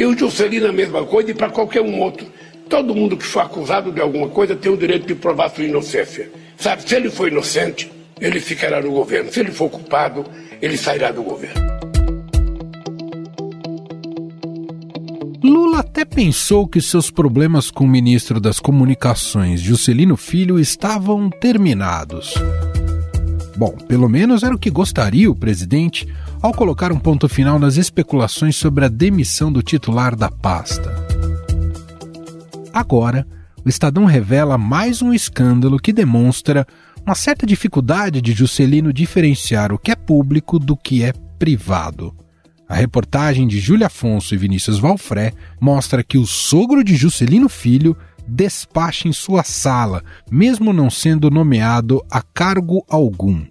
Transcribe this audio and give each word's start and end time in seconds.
E 0.00 0.04
o 0.06 0.16
Juscelino 0.16 0.66
a 0.66 0.72
mesma 0.72 1.04
coisa 1.04 1.30
e 1.30 1.34
para 1.34 1.50
qualquer 1.50 1.82
um 1.82 2.00
outro. 2.00 2.26
Todo 2.70 2.94
mundo 2.94 3.18
que 3.18 3.22
for 3.22 3.40
acusado 3.40 3.92
de 3.92 4.00
alguma 4.00 4.30
coisa 4.30 4.56
tem 4.56 4.72
o 4.72 4.76
direito 4.76 5.06
de 5.06 5.14
provar 5.14 5.50
sua 5.50 5.64
inocência. 5.64 6.32
Sabe, 6.56 6.88
se 6.88 6.94
ele 6.94 7.10
for 7.10 7.28
inocente, 7.28 7.92
ele 8.18 8.40
ficará 8.40 8.80
no 8.80 8.92
governo. 8.92 9.30
Se 9.30 9.40
ele 9.40 9.50
for 9.50 9.68
culpado, 9.68 10.24
ele 10.62 10.78
sairá 10.78 11.12
do 11.12 11.22
governo. 11.22 11.60
Lula 15.44 15.80
até 15.80 16.06
pensou 16.06 16.66
que 16.66 16.80
seus 16.80 17.10
problemas 17.10 17.70
com 17.70 17.84
o 17.84 17.86
ministro 17.86 18.40
das 18.40 18.58
Comunicações, 18.58 19.60
Juscelino 19.60 20.16
Filho, 20.16 20.58
estavam 20.58 21.28
terminados. 21.28 22.32
Bom, 23.56 23.72
pelo 23.88 24.08
menos 24.08 24.42
era 24.42 24.54
o 24.54 24.58
que 24.58 24.70
gostaria 24.70 25.30
o 25.30 25.34
presidente 25.34 26.08
ao 26.40 26.52
colocar 26.52 26.92
um 26.92 26.98
ponto 26.98 27.28
final 27.28 27.58
nas 27.58 27.76
especulações 27.76 28.56
sobre 28.56 28.84
a 28.84 28.88
demissão 28.88 29.52
do 29.52 29.62
titular 29.62 30.16
da 30.16 30.30
pasta. 30.30 30.94
Agora, 32.72 33.26
o 33.64 33.68
Estadão 33.68 34.04
revela 34.04 34.56
mais 34.56 35.02
um 35.02 35.12
escândalo 35.12 35.78
que 35.78 35.92
demonstra 35.92 36.66
uma 37.04 37.14
certa 37.14 37.46
dificuldade 37.46 38.20
de 38.20 38.32
Juscelino 38.32 38.92
diferenciar 38.92 39.72
o 39.72 39.78
que 39.78 39.90
é 39.90 39.96
público 39.96 40.58
do 40.58 40.76
que 40.76 41.02
é 41.02 41.12
privado. 41.38 42.14
A 42.68 42.74
reportagem 42.74 43.48
de 43.48 43.58
Júlia 43.58 43.88
Afonso 43.88 44.32
e 44.32 44.38
Vinícius 44.38 44.78
Valfré 44.78 45.32
mostra 45.60 46.04
que 46.04 46.16
o 46.16 46.24
sogro 46.26 46.84
de 46.84 46.94
Juscelino 46.94 47.48
Filho 47.48 47.96
despacha 48.30 49.08
em 49.08 49.12
sua 49.12 49.42
sala, 49.42 50.02
mesmo 50.30 50.72
não 50.72 50.88
sendo 50.88 51.30
nomeado 51.30 52.04
a 52.10 52.22
cargo 52.22 52.84
algum. 52.88 53.44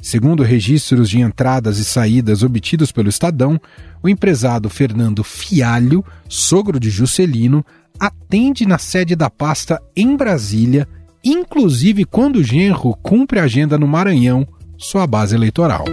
Segundo 0.00 0.42
registros 0.42 1.08
de 1.08 1.20
entradas 1.20 1.78
e 1.78 1.84
saídas 1.84 2.42
obtidos 2.42 2.90
pelo 2.90 3.08
Estadão, 3.08 3.60
o 4.02 4.08
empresado 4.08 4.68
Fernando 4.68 5.22
Fialho, 5.22 6.04
sogro 6.28 6.80
de 6.80 6.90
Juscelino, 6.90 7.64
atende 7.98 8.66
na 8.66 8.78
sede 8.78 9.14
da 9.14 9.30
pasta 9.30 9.80
em 9.96 10.16
Brasília, 10.16 10.88
inclusive 11.22 12.04
quando 12.04 12.36
o 12.36 12.44
genro 12.44 12.94
cumpre 13.02 13.40
a 13.40 13.44
agenda 13.44 13.78
no 13.78 13.86
Maranhão, 13.86 14.46
sua 14.76 15.06
base 15.06 15.34
eleitoral. 15.34 15.84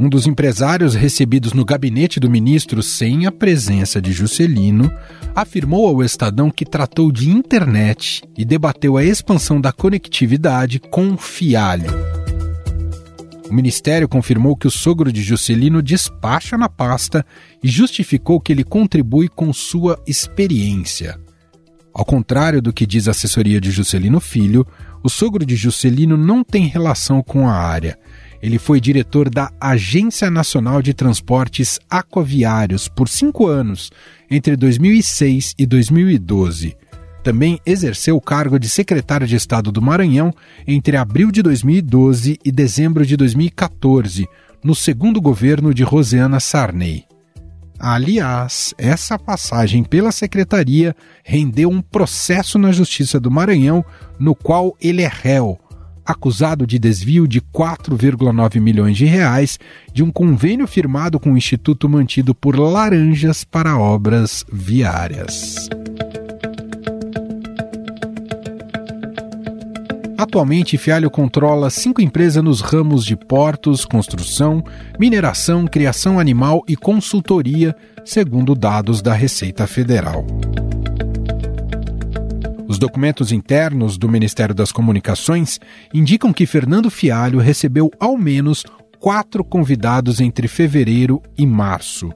Um 0.00 0.08
dos 0.08 0.28
empresários 0.28 0.94
recebidos 0.94 1.52
no 1.52 1.64
gabinete 1.64 2.20
do 2.20 2.30
ministro 2.30 2.84
sem 2.84 3.26
a 3.26 3.32
presença 3.32 4.00
de 4.00 4.12
Juscelino 4.12 4.92
afirmou 5.34 5.88
ao 5.88 6.04
Estadão 6.04 6.52
que 6.52 6.64
tratou 6.64 7.10
de 7.10 7.28
internet 7.28 8.22
e 8.38 8.44
debateu 8.44 8.96
a 8.96 9.02
expansão 9.02 9.60
da 9.60 9.72
conectividade 9.72 10.78
com 10.78 11.16
Fialho. 11.16 11.90
O 13.50 13.52
ministério 13.52 14.08
confirmou 14.08 14.54
que 14.54 14.68
o 14.68 14.70
sogro 14.70 15.10
de 15.10 15.20
Juscelino 15.20 15.82
despacha 15.82 16.56
na 16.56 16.68
pasta 16.68 17.26
e 17.60 17.66
justificou 17.66 18.40
que 18.40 18.52
ele 18.52 18.62
contribui 18.62 19.28
com 19.28 19.52
sua 19.52 20.00
experiência. 20.06 21.18
Ao 21.92 22.04
contrário 22.04 22.62
do 22.62 22.72
que 22.72 22.86
diz 22.86 23.08
a 23.08 23.10
assessoria 23.10 23.60
de 23.60 23.72
Juscelino 23.72 24.20
Filho, 24.20 24.64
o 25.02 25.08
sogro 25.08 25.44
de 25.44 25.56
Juscelino 25.56 26.16
não 26.16 26.44
tem 26.44 26.68
relação 26.68 27.20
com 27.20 27.48
a 27.48 27.52
área. 27.52 27.98
Ele 28.42 28.58
foi 28.58 28.80
diretor 28.80 29.28
da 29.28 29.50
Agência 29.60 30.30
Nacional 30.30 30.80
de 30.80 30.94
Transportes 30.94 31.80
Aquaviários 31.90 32.88
por 32.88 33.08
cinco 33.08 33.46
anos, 33.46 33.90
entre 34.30 34.56
2006 34.56 35.54
e 35.58 35.66
2012 35.66 36.76
também 37.28 37.60
exerceu 37.66 38.16
o 38.16 38.22
cargo 38.22 38.58
de 38.58 38.70
secretário 38.70 39.26
de 39.26 39.36
Estado 39.36 39.70
do 39.70 39.82
Maranhão 39.82 40.32
entre 40.66 40.96
abril 40.96 41.30
de 41.30 41.42
2012 41.42 42.38
e 42.42 42.50
dezembro 42.50 43.04
de 43.04 43.18
2014, 43.18 44.26
no 44.64 44.74
segundo 44.74 45.20
governo 45.20 45.74
de 45.74 45.82
Rosiana 45.82 46.40
Sarney. 46.40 47.04
Aliás, 47.78 48.72
essa 48.78 49.18
passagem 49.18 49.84
pela 49.84 50.10
secretaria 50.10 50.96
rendeu 51.22 51.68
um 51.68 51.82
processo 51.82 52.58
na 52.58 52.72
Justiça 52.72 53.20
do 53.20 53.30
Maranhão, 53.30 53.84
no 54.18 54.34
qual 54.34 54.74
ele 54.80 55.02
é 55.02 55.10
réu, 55.12 55.60
acusado 56.08 56.66
de 56.66 56.78
desvio 56.78 57.28
de 57.28 57.38
4,9 57.38 58.58
milhões 58.58 58.96
de 58.96 59.04
reais 59.04 59.58
de 59.92 60.02
um 60.02 60.10
convênio 60.10 60.66
firmado 60.66 61.20
com 61.20 61.34
o 61.34 61.36
instituto 61.36 61.86
mantido 61.86 62.34
por 62.34 62.58
Laranjas 62.58 63.44
para 63.44 63.78
obras 63.78 64.42
viárias. 64.50 65.68
Atualmente, 70.16 70.78
Fialho 70.78 71.10
controla 71.10 71.68
cinco 71.68 72.00
empresas 72.00 72.42
nos 72.42 72.62
ramos 72.62 73.04
de 73.04 73.14
portos, 73.14 73.84
construção, 73.84 74.64
mineração, 74.98 75.66
criação 75.66 76.18
animal 76.18 76.64
e 76.66 76.74
consultoria, 76.74 77.76
segundo 78.04 78.54
dados 78.54 79.02
da 79.02 79.12
Receita 79.12 79.66
Federal. 79.66 80.26
Os 82.78 82.80
documentos 82.80 83.32
internos 83.32 83.98
do 83.98 84.08
Ministério 84.08 84.54
das 84.54 84.70
Comunicações 84.70 85.58
indicam 85.92 86.32
que 86.32 86.46
Fernando 86.46 86.88
Fialho 86.88 87.40
recebeu 87.40 87.90
ao 87.98 88.16
menos 88.16 88.64
quatro 89.00 89.42
convidados 89.42 90.20
entre 90.20 90.46
fevereiro 90.46 91.20
e 91.36 91.44
março. 91.44 92.08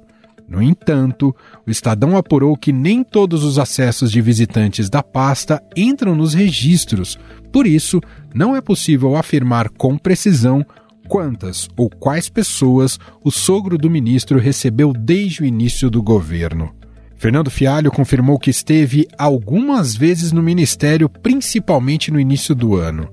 No 0.49 0.63
entanto, 0.63 1.35
o 1.67 1.71
Estadão 1.73 2.17
apurou 2.17 2.57
que 2.57 2.73
nem 2.73 3.03
todos 3.03 3.43
os 3.43 3.59
acessos 3.59 4.13
de 4.13 4.21
visitantes 4.21 4.89
da 4.89 5.03
pasta 5.03 5.61
entram 5.77 6.15
nos 6.15 6.33
registros, 6.33 7.19
por 7.53 7.67
isso, 7.67 8.01
não 8.33 8.55
é 8.55 8.61
possível 8.61 9.17
afirmar 9.17 9.69
com 9.69 9.99
precisão 9.99 10.65
quantas 11.09 11.69
ou 11.77 11.91
quais 11.91 12.29
pessoas 12.29 13.01
o 13.25 13.33
sogro 13.33 13.77
do 13.77 13.91
ministro 13.91 14.39
recebeu 14.39 14.93
desde 14.93 15.43
o 15.43 15.45
início 15.45 15.91
do 15.91 16.01
governo. 16.01 16.73
Fernando 17.23 17.53
Fialho 17.53 17.93
confirmou 17.93 18.37
que 18.37 18.51
esteve 18.51 19.07
algumas 19.17 19.95
vezes 19.95 20.33
no 20.33 20.43
ministério, 20.43 21.09
principalmente 21.09 22.11
no 22.11 22.19
início 22.19 22.53
do 22.53 22.75
ano. 22.75 23.09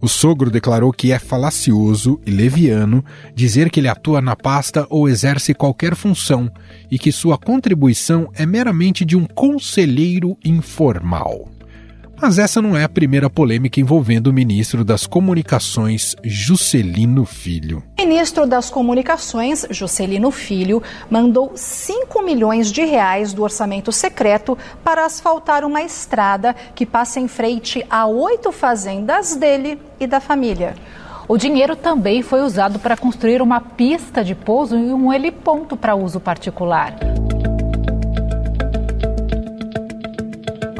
O 0.00 0.08
sogro 0.08 0.50
declarou 0.50 0.92
que 0.92 1.12
é 1.12 1.20
falacioso 1.20 2.20
e 2.26 2.32
leviano 2.32 3.04
dizer 3.32 3.70
que 3.70 3.78
ele 3.78 3.86
atua 3.86 4.20
na 4.20 4.34
pasta 4.34 4.88
ou 4.90 5.08
exerce 5.08 5.54
qualquer 5.54 5.94
função 5.94 6.50
e 6.90 6.98
que 6.98 7.12
sua 7.12 7.38
contribuição 7.38 8.28
é 8.34 8.44
meramente 8.44 9.04
de 9.04 9.16
um 9.16 9.24
conselheiro 9.24 10.36
informal. 10.44 11.53
Mas 12.24 12.38
essa 12.38 12.62
não 12.62 12.74
é 12.74 12.82
a 12.82 12.88
primeira 12.88 13.28
polêmica 13.28 13.78
envolvendo 13.78 14.28
o 14.28 14.32
ministro 14.32 14.82
das 14.82 15.06
Comunicações, 15.06 16.16
Juscelino 16.24 17.26
Filho. 17.26 17.82
O 18.00 18.02
ministro 18.02 18.46
das 18.46 18.70
Comunicações, 18.70 19.66
Juscelino 19.68 20.30
Filho, 20.30 20.82
mandou 21.10 21.52
5 21.54 22.22
milhões 22.22 22.72
de 22.72 22.82
reais 22.82 23.34
do 23.34 23.42
orçamento 23.42 23.92
secreto 23.92 24.56
para 24.82 25.04
asfaltar 25.04 25.66
uma 25.66 25.82
estrada 25.82 26.56
que 26.74 26.86
passa 26.86 27.20
em 27.20 27.28
frente 27.28 27.84
a 27.90 28.06
oito 28.06 28.50
fazendas 28.50 29.36
dele 29.36 29.78
e 30.00 30.06
da 30.06 30.18
família. 30.18 30.76
O 31.28 31.36
dinheiro 31.36 31.76
também 31.76 32.22
foi 32.22 32.40
usado 32.40 32.78
para 32.78 32.96
construir 32.96 33.42
uma 33.42 33.60
pista 33.60 34.24
de 34.24 34.34
pouso 34.34 34.78
e 34.78 34.94
um 34.94 35.12
heliponto 35.12 35.76
para 35.76 35.94
uso 35.94 36.18
particular. 36.18 36.96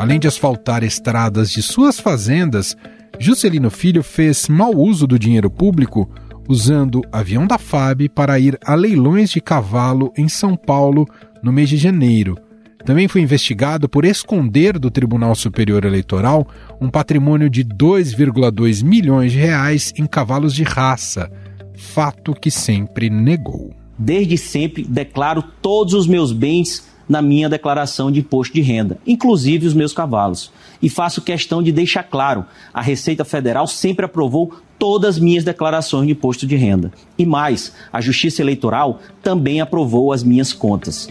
Além 0.05 0.21
de 0.21 0.29
asfaltar 0.29 0.85
estradas 0.85 1.51
de 1.51 1.63
suas 1.63 1.99
fazendas, 1.99 2.77
Juscelino 3.19 3.71
Filho 3.71 4.03
fez 4.03 4.49
mau 4.51 4.77
uso 4.77 5.07
do 5.07 5.19
dinheiro 5.19 5.49
público 5.49 6.11
usando 6.47 7.01
avião 7.11 7.47
da 7.47 7.57
FAB 7.57 8.11
para 8.15 8.39
ir 8.39 8.59
a 8.63 8.75
leilões 8.75 9.31
de 9.31 9.41
cavalo 9.41 10.13
em 10.15 10.29
São 10.29 10.57
Paulo 10.57 11.09
no 11.43 11.51
mês 11.51 11.71
de 11.71 11.79
janeiro. 11.79 12.37
Também 12.85 13.09
foi 13.09 13.23
investigado 13.23 13.89
por 13.89 14.05
esconder 14.05 14.79
do 14.79 14.91
Tribunal 14.91 15.35
Superior 15.35 15.87
Eleitoral 15.87 16.47
um 16.79 16.91
patrimônio 16.91 17.49
de 17.49 17.65
2,2 17.65 18.85
milhões 18.85 19.33
de 19.33 19.39
reais 19.39 19.91
em 19.97 20.05
cavalos 20.05 20.55
de 20.55 20.65
raça, 20.65 21.33
fato 21.79 22.35
que 22.35 22.51
sempre 22.51 23.09
negou. 23.09 23.75
Desde 23.99 24.37
sempre 24.37 24.85
declaro 24.85 25.43
todos 25.63 25.95
os 25.95 26.07
meus 26.07 26.31
bens 26.31 26.93
na 27.09 27.21
minha 27.21 27.49
declaração 27.49 28.11
de 28.11 28.21
imposto 28.21 28.55
de 28.55 28.61
renda, 28.61 28.99
inclusive 29.07 29.67
os 29.67 29.75
meus 29.75 29.93
cavalos. 29.93 30.51
E 30.81 30.89
faço 30.89 31.23
questão 31.23 31.63
de 31.63 31.73
deixar 31.73 32.05
claro: 32.05 32.45
a 32.73 32.81
Receita 32.81 33.25
Federal 33.25 33.67
sempre 33.67 34.05
aprovou 34.05 34.53
todas 34.79 35.17
as 35.17 35.21
minhas 35.21 35.45
declarações 35.45 36.07
de 36.07 36.13
imposto 36.13 36.47
de 36.47 36.57
renda. 36.57 36.93
E 37.19 37.25
mais, 37.25 37.73
a 37.93 38.01
Justiça 38.01 38.43
Eleitoral 38.43 39.01
também 39.23 39.61
aprovou 39.61 40.13
as 40.13 40.23
minhas 40.23 40.53
contas. 40.53 41.09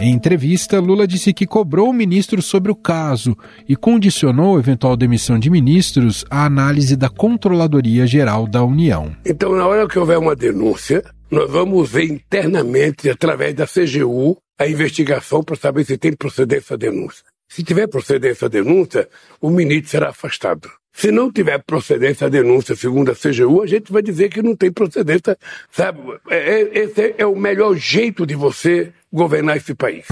Em 0.00 0.12
entrevista, 0.12 0.78
Lula 0.78 1.08
disse 1.08 1.32
que 1.32 1.44
cobrou 1.44 1.90
o 1.90 1.92
ministro 1.92 2.40
sobre 2.40 2.70
o 2.70 2.76
caso 2.76 3.36
e 3.68 3.74
condicionou 3.74 4.56
eventual 4.56 4.96
demissão 4.96 5.40
de 5.40 5.50
ministros 5.50 6.24
à 6.30 6.44
análise 6.44 6.96
da 6.96 7.08
Controladoria 7.08 8.06
Geral 8.06 8.46
da 8.46 8.62
União. 8.62 9.16
Então, 9.26 9.56
na 9.56 9.66
hora 9.66 9.88
que 9.88 9.98
houver 9.98 10.18
uma 10.18 10.36
denúncia, 10.36 11.02
nós 11.28 11.50
vamos 11.50 11.90
ver 11.90 12.04
internamente, 12.04 13.10
através 13.10 13.54
da 13.54 13.66
CGU, 13.66 14.36
a 14.56 14.68
investigação 14.68 15.42
para 15.42 15.56
saber 15.56 15.84
se 15.84 15.98
tem 15.98 16.12
procedência 16.12 16.74
a 16.74 16.76
denúncia. 16.76 17.24
Se 17.48 17.64
tiver 17.64 17.88
procedência 17.88 18.46
a 18.46 18.48
denúncia, 18.48 19.08
o 19.40 19.50
ministro 19.50 19.90
será 19.90 20.10
afastado. 20.10 20.70
Se 20.98 21.12
não 21.12 21.30
tiver 21.30 21.62
procedência 21.62 22.26
a 22.26 22.28
denúncia 22.28 22.74
segundo 22.74 23.12
a 23.12 23.14
CGU, 23.14 23.62
a 23.62 23.68
gente 23.68 23.92
vai 23.92 24.02
dizer 24.02 24.28
que 24.30 24.42
não 24.42 24.56
tem 24.56 24.72
procedência, 24.72 25.38
sabe? 25.70 26.00
É, 26.28 26.36
é, 26.36 26.78
esse 26.80 27.14
é 27.16 27.24
o 27.24 27.36
melhor 27.36 27.76
jeito 27.76 28.26
de 28.26 28.34
você 28.34 28.92
governar 29.12 29.56
esse 29.58 29.76
país. 29.76 30.04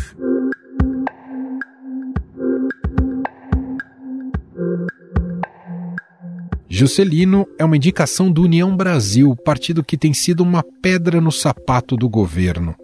Juscelino 6.69 7.49
é 7.59 7.65
uma 7.65 7.77
indicação 7.77 8.31
do 8.31 8.43
União 8.43 8.77
Brasil, 8.77 9.35
partido 9.35 9.83
que 9.83 9.97
tem 9.97 10.15
sido 10.15 10.45
uma 10.45 10.65
pedra 10.81 11.21
no 11.21 11.33
sapato 11.33 11.97
do 11.97 12.09
governo. 12.09 12.77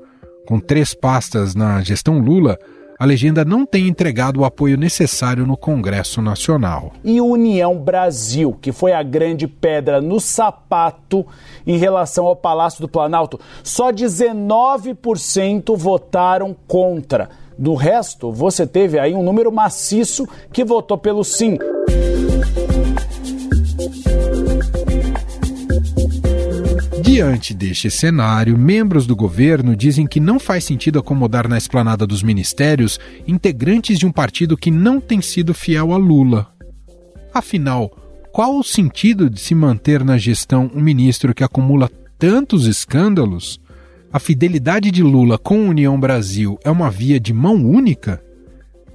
Com 0.45 0.59
três 0.59 0.93
pastas 0.93 1.55
na 1.55 1.81
gestão 1.83 2.19
Lula, 2.19 2.59
a 3.03 3.05
legenda 3.05 3.45
não 3.45 3.67
tem 3.67 3.89
entregado 3.89 4.39
o 4.39 4.45
apoio 4.45 4.77
necessário 4.77 5.45
no 5.45 5.57
Congresso 5.57 6.23
Nacional. 6.23 6.93
E 7.03 7.21
União 7.21 7.77
Brasil, 7.77 8.57
que 8.63 8.71
foi 8.71 8.93
a 8.93 9.03
grande 9.03 9.49
pedra 9.49 10.01
no 10.01 10.21
sapato 10.21 11.27
em 11.67 11.77
relação 11.77 12.27
ao 12.27 12.37
Palácio 12.37 12.81
do 12.81 12.87
Planalto, 12.87 13.41
só 13.65 13.91
19% 13.91 15.77
votaram 15.77 16.55
contra. 16.69 17.29
Do 17.59 17.75
resto, 17.75 18.31
você 18.31 18.69
teve 18.69 19.01
aí 19.01 19.17
um 19.17 19.23
número 19.25 19.51
maciço 19.51 20.29
que 20.53 20.65
votou 20.65 20.97
pelo 20.97 21.25
sim. 21.25 21.59
Diante 27.12 27.53
deste 27.53 27.91
cenário, 27.91 28.56
membros 28.56 29.06
do 29.06 29.14
governo 29.14 29.76
dizem 29.76 30.06
que 30.06 30.19
não 30.19 30.41
faz 30.41 30.64
sentido 30.64 30.99
acomodar 30.99 31.47
na 31.47 31.59
esplanada 31.59 32.06
dos 32.06 32.23
ministérios 32.23 32.99
integrantes 33.29 33.99
de 33.99 34.06
um 34.06 34.11
partido 34.11 34.56
que 34.56 34.70
não 34.70 34.99
tem 34.99 35.20
sido 35.20 35.53
fiel 35.53 35.93
a 35.93 35.99
Lula. 35.99 36.50
Afinal, 37.35 37.91
qual 38.32 38.59
o 38.59 38.64
sentido 38.64 39.29
de 39.29 39.38
se 39.38 39.55
manter 39.55 40.03
na 40.03 40.17
gestão 40.17 40.70
um 40.75 40.81
ministro 40.81 41.35
que 41.35 41.44
acumula 41.44 41.91
tantos 42.19 42.67
escândalos? 42.67 43.61
A 44.11 44.19
fidelidade 44.19 44.91
de 44.91 45.03
Lula 45.03 45.37
com 45.37 45.67
a 45.67 45.69
União 45.69 46.00
Brasil 46.00 46.58
é 46.65 46.70
uma 46.70 46.91
via 46.91 47.20
de 47.20 47.35
mão 47.35 47.56
única? 47.56 48.25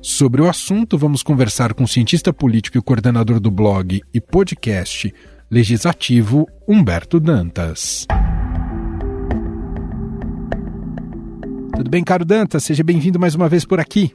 Sobre 0.02 0.42
o 0.42 0.50
assunto, 0.50 0.98
vamos 0.98 1.22
conversar 1.22 1.76
com 1.76 1.84
o 1.84 1.88
cientista 1.88 2.34
político 2.34 2.80
e 2.80 2.82
coordenador 2.82 3.40
do 3.40 3.52
blog 3.52 4.02
e 4.12 4.20
podcast 4.20 5.14
Legislativo 5.50 6.46
Humberto 6.68 7.22
Dantas. 7.22 8.06
Tudo 11.74 11.90
bem, 11.90 12.04
caro 12.04 12.26
Dantas? 12.26 12.66
Seja 12.66 12.84
bem-vindo 12.84 13.18
mais 13.18 13.34
uma 13.34 13.48
vez 13.48 13.64
por 13.64 13.80
aqui. 13.80 14.12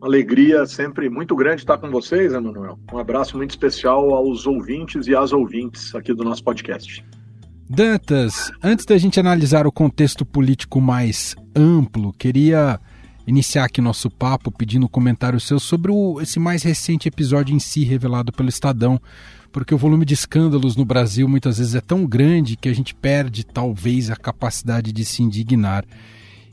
Alegria 0.00 0.64
sempre 0.64 1.10
muito 1.10 1.36
grande 1.36 1.60
estar 1.60 1.76
com 1.76 1.90
vocês, 1.90 2.32
Emanuel. 2.32 2.78
Um 2.90 2.96
abraço 2.96 3.36
muito 3.36 3.50
especial 3.50 4.14
aos 4.14 4.46
ouvintes 4.46 5.06
e 5.06 5.14
às 5.14 5.30
ouvintes 5.30 5.94
aqui 5.94 6.14
do 6.14 6.24
nosso 6.24 6.42
podcast. 6.42 7.04
Dantas, 7.68 8.50
antes 8.62 8.86
da 8.86 8.96
gente 8.96 9.20
analisar 9.20 9.66
o 9.66 9.72
contexto 9.72 10.24
político 10.24 10.80
mais 10.80 11.36
amplo, 11.54 12.14
queria 12.14 12.80
iniciar 13.26 13.64
aqui 13.64 13.80
nosso 13.80 14.08
papo 14.08 14.50
pedindo 14.50 14.88
comentário 14.88 15.40
seu 15.40 15.58
sobre 15.58 15.90
o, 15.90 16.20
esse 16.20 16.38
mais 16.38 16.62
recente 16.62 17.08
episódio 17.08 17.54
em 17.54 17.58
si 17.58 17.84
revelado 17.84 18.32
pelo 18.32 18.48
Estadão 18.48 19.00
porque 19.56 19.74
o 19.74 19.78
volume 19.78 20.04
de 20.04 20.12
escândalos 20.12 20.76
no 20.76 20.84
Brasil 20.84 21.26
muitas 21.26 21.56
vezes 21.56 21.74
é 21.74 21.80
tão 21.80 22.04
grande 22.04 22.56
que 22.56 22.68
a 22.68 22.74
gente 22.74 22.94
perde 22.94 23.42
talvez 23.42 24.10
a 24.10 24.14
capacidade 24.14 24.92
de 24.92 25.02
se 25.02 25.22
indignar. 25.22 25.82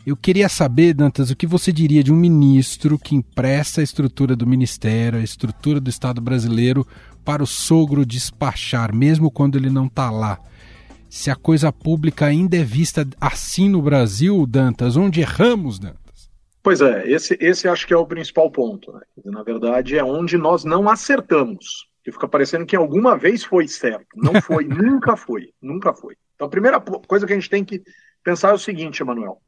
Eu 0.06 0.16
queria 0.16 0.48
saber, 0.48 0.94
Dantas, 0.94 1.30
o 1.30 1.36
que 1.36 1.46
você 1.46 1.74
diria 1.74 2.02
de 2.02 2.14
um 2.14 2.16
ministro 2.16 2.98
que 2.98 3.14
empresta 3.14 3.82
a 3.82 3.84
estrutura 3.84 4.38
do 4.38 4.48
ministério, 4.48 5.20
a 5.20 5.22
estrutura 5.24 5.82
do 5.82 5.90
Estado 5.90 6.22
brasileiro, 6.22 6.88
para 7.26 7.44
o 7.44 7.46
sogro 7.46 8.06
despachar, 8.06 8.96
mesmo 8.96 9.30
quando 9.30 9.58
ele 9.58 9.70
não 9.70 9.88
está 9.88 10.10
lá. 10.10 10.40
Se 11.10 11.30
a 11.30 11.36
coisa 11.36 11.74
pública 11.74 12.28
ainda 12.28 12.56
é 12.56 12.64
vista 12.64 13.06
assim 13.20 13.68
no 13.68 13.82
Brasil, 13.82 14.46
Dantas, 14.46 14.96
onde 14.96 15.20
erramos, 15.20 15.78
Dantas? 15.78 16.03
Pois 16.64 16.80
é, 16.80 17.06
esse, 17.12 17.38
esse 17.42 17.68
acho 17.68 17.86
que 17.86 17.94
é 17.94 17.98
o 17.98 18.08
principal 18.08 18.50
ponto. 18.50 18.94
Né? 18.94 19.02
Na 19.26 19.44
verdade, 19.44 19.98
é 19.98 20.04
onde 20.04 20.38
nós 20.38 20.64
não 20.64 20.90
acertamos 20.90 21.92
que 22.04 22.12
fica 22.12 22.28
parecendo 22.28 22.66
que 22.66 22.76
alguma 22.76 23.18
vez 23.18 23.44
foi 23.44 23.68
certo. 23.68 24.08
Não 24.16 24.34
foi, 24.42 24.66
nunca 24.66 25.16
foi, 25.16 25.54
nunca 25.62 25.94
foi. 25.94 26.16
Então, 26.36 26.48
a 26.48 26.50
primeira 26.50 26.80
coisa 26.80 27.26
que 27.26 27.34
a 27.34 27.36
gente 27.36 27.50
tem 27.50 27.64
que 27.64 27.82
pensar 28.24 28.50
é 28.50 28.54
o 28.54 28.60
seguinte, 28.60 29.02
Emanuel: 29.02 29.42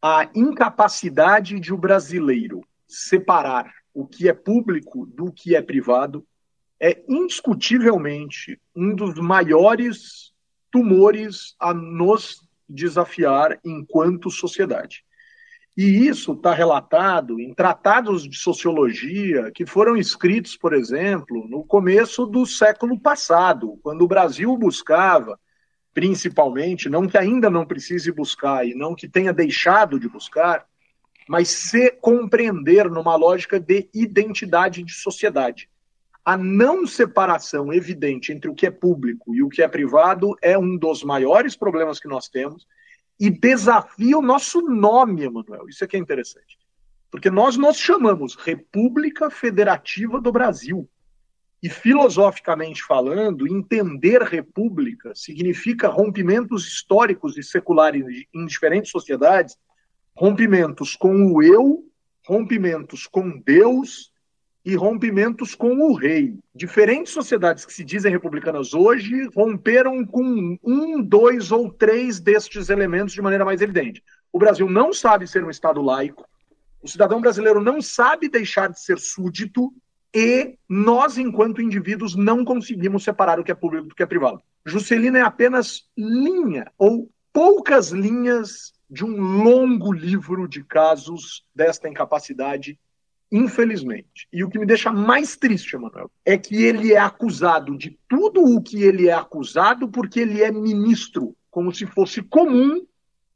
a 0.00 0.28
incapacidade 0.34 1.58
de 1.58 1.72
o 1.72 1.78
brasileiro 1.78 2.60
separar 2.86 3.70
o 3.92 4.06
que 4.06 4.28
é 4.28 4.32
público 4.32 5.06
do 5.06 5.32
que 5.32 5.54
é 5.54 5.62
privado 5.62 6.26
é 6.80 7.02
indiscutivelmente 7.08 8.60
um 8.74 8.94
dos 8.94 9.14
maiores 9.16 10.32
tumores 10.70 11.56
a 11.58 11.74
nos 11.74 12.46
desafiar 12.68 13.58
enquanto 13.64 14.30
sociedade. 14.30 15.04
E 15.78 16.08
isso 16.08 16.32
está 16.32 16.52
relatado 16.52 17.38
em 17.38 17.54
tratados 17.54 18.28
de 18.28 18.36
sociologia 18.36 19.52
que 19.52 19.64
foram 19.64 19.96
escritos, 19.96 20.56
por 20.56 20.74
exemplo, 20.74 21.46
no 21.48 21.62
começo 21.62 22.26
do 22.26 22.44
século 22.44 22.98
passado, 22.98 23.78
quando 23.80 24.02
o 24.02 24.08
Brasil 24.08 24.56
buscava, 24.56 25.38
principalmente, 25.94 26.88
não 26.88 27.06
que 27.06 27.16
ainda 27.16 27.48
não 27.48 27.64
precise 27.64 28.10
buscar 28.10 28.66
e 28.66 28.74
não 28.74 28.92
que 28.92 29.06
tenha 29.06 29.32
deixado 29.32 30.00
de 30.00 30.08
buscar, 30.08 30.66
mas 31.28 31.48
se 31.48 31.92
compreender 31.92 32.90
numa 32.90 33.14
lógica 33.14 33.60
de 33.60 33.88
identidade 33.94 34.82
de 34.82 34.94
sociedade. 34.94 35.70
A 36.24 36.36
não 36.36 36.88
separação 36.88 37.72
evidente 37.72 38.32
entre 38.32 38.50
o 38.50 38.54
que 38.54 38.66
é 38.66 38.70
público 38.72 39.32
e 39.32 39.44
o 39.44 39.48
que 39.48 39.62
é 39.62 39.68
privado 39.68 40.34
é 40.42 40.58
um 40.58 40.76
dos 40.76 41.04
maiores 41.04 41.54
problemas 41.54 42.00
que 42.00 42.08
nós 42.08 42.28
temos 42.28 42.66
e 43.18 43.30
desafia 43.30 44.16
o 44.16 44.22
nosso 44.22 44.60
nome, 44.62 45.24
Emanuel. 45.24 45.68
Isso 45.68 45.82
é 45.82 45.86
que 45.86 45.96
é 45.96 46.00
interessante. 46.00 46.58
Porque 47.10 47.30
nós 47.30 47.56
nos 47.56 47.76
chamamos 47.76 48.34
República 48.36 49.30
Federativa 49.30 50.20
do 50.20 50.30
Brasil. 50.30 50.88
E 51.60 51.68
filosoficamente 51.68 52.84
falando, 52.84 53.48
entender 53.48 54.22
república 54.22 55.12
significa 55.14 55.88
rompimentos 55.88 56.66
históricos 56.68 57.36
e 57.36 57.42
seculares 57.42 58.04
em 58.32 58.46
diferentes 58.46 58.92
sociedades, 58.92 59.58
rompimentos 60.14 60.94
com 60.94 61.32
o 61.32 61.42
eu, 61.42 61.84
rompimentos 62.24 63.08
com 63.08 63.40
Deus 63.40 64.12
e 64.68 64.76
rompimentos 64.76 65.54
com 65.54 65.78
o 65.78 65.94
rei. 65.94 66.38
Diferentes 66.54 67.10
sociedades 67.14 67.64
que 67.64 67.72
se 67.72 67.82
dizem 67.82 68.12
republicanas 68.12 68.74
hoje 68.74 69.26
romperam 69.34 70.04
com 70.04 70.58
um, 70.62 71.02
dois 71.02 71.50
ou 71.50 71.72
três 71.72 72.20
destes 72.20 72.68
elementos 72.68 73.14
de 73.14 73.22
maneira 73.22 73.46
mais 73.46 73.62
evidente. 73.62 74.04
O 74.30 74.38
Brasil 74.38 74.68
não 74.68 74.92
sabe 74.92 75.26
ser 75.26 75.42
um 75.42 75.48
Estado 75.48 75.80
laico, 75.80 76.28
o 76.82 76.86
cidadão 76.86 77.18
brasileiro 77.18 77.62
não 77.62 77.80
sabe 77.80 78.28
deixar 78.28 78.68
de 78.68 78.78
ser 78.78 78.98
súdito 78.98 79.72
e 80.14 80.58
nós, 80.68 81.16
enquanto 81.16 81.62
indivíduos, 81.62 82.14
não 82.14 82.44
conseguimos 82.44 83.04
separar 83.04 83.40
o 83.40 83.44
que 83.44 83.50
é 83.50 83.54
público 83.54 83.88
do 83.88 83.94
que 83.94 84.02
é 84.02 84.06
privado. 84.06 84.42
Juscelino 84.66 85.16
é 85.16 85.22
apenas 85.22 85.88
linha 85.96 86.70
ou 86.76 87.10
poucas 87.32 87.88
linhas 87.88 88.74
de 88.90 89.02
um 89.02 89.18
longo 89.18 89.94
livro 89.94 90.46
de 90.46 90.62
casos 90.62 91.42
desta 91.54 91.88
incapacidade 91.88 92.78
Infelizmente. 93.30 94.26
E 94.32 94.42
o 94.42 94.48
que 94.48 94.58
me 94.58 94.64
deixa 94.64 94.90
mais 94.90 95.36
triste, 95.36 95.76
Emanuel, 95.76 96.10
é 96.24 96.38
que 96.38 96.64
ele 96.64 96.94
é 96.94 96.98
acusado 96.98 97.76
de 97.76 97.98
tudo 98.08 98.42
o 98.42 98.62
que 98.62 98.82
ele 98.82 99.08
é 99.08 99.12
acusado 99.12 99.88
porque 99.88 100.20
ele 100.20 100.42
é 100.42 100.50
ministro, 100.50 101.36
como 101.50 101.72
se 101.74 101.86
fosse 101.86 102.22
comum 102.22 102.86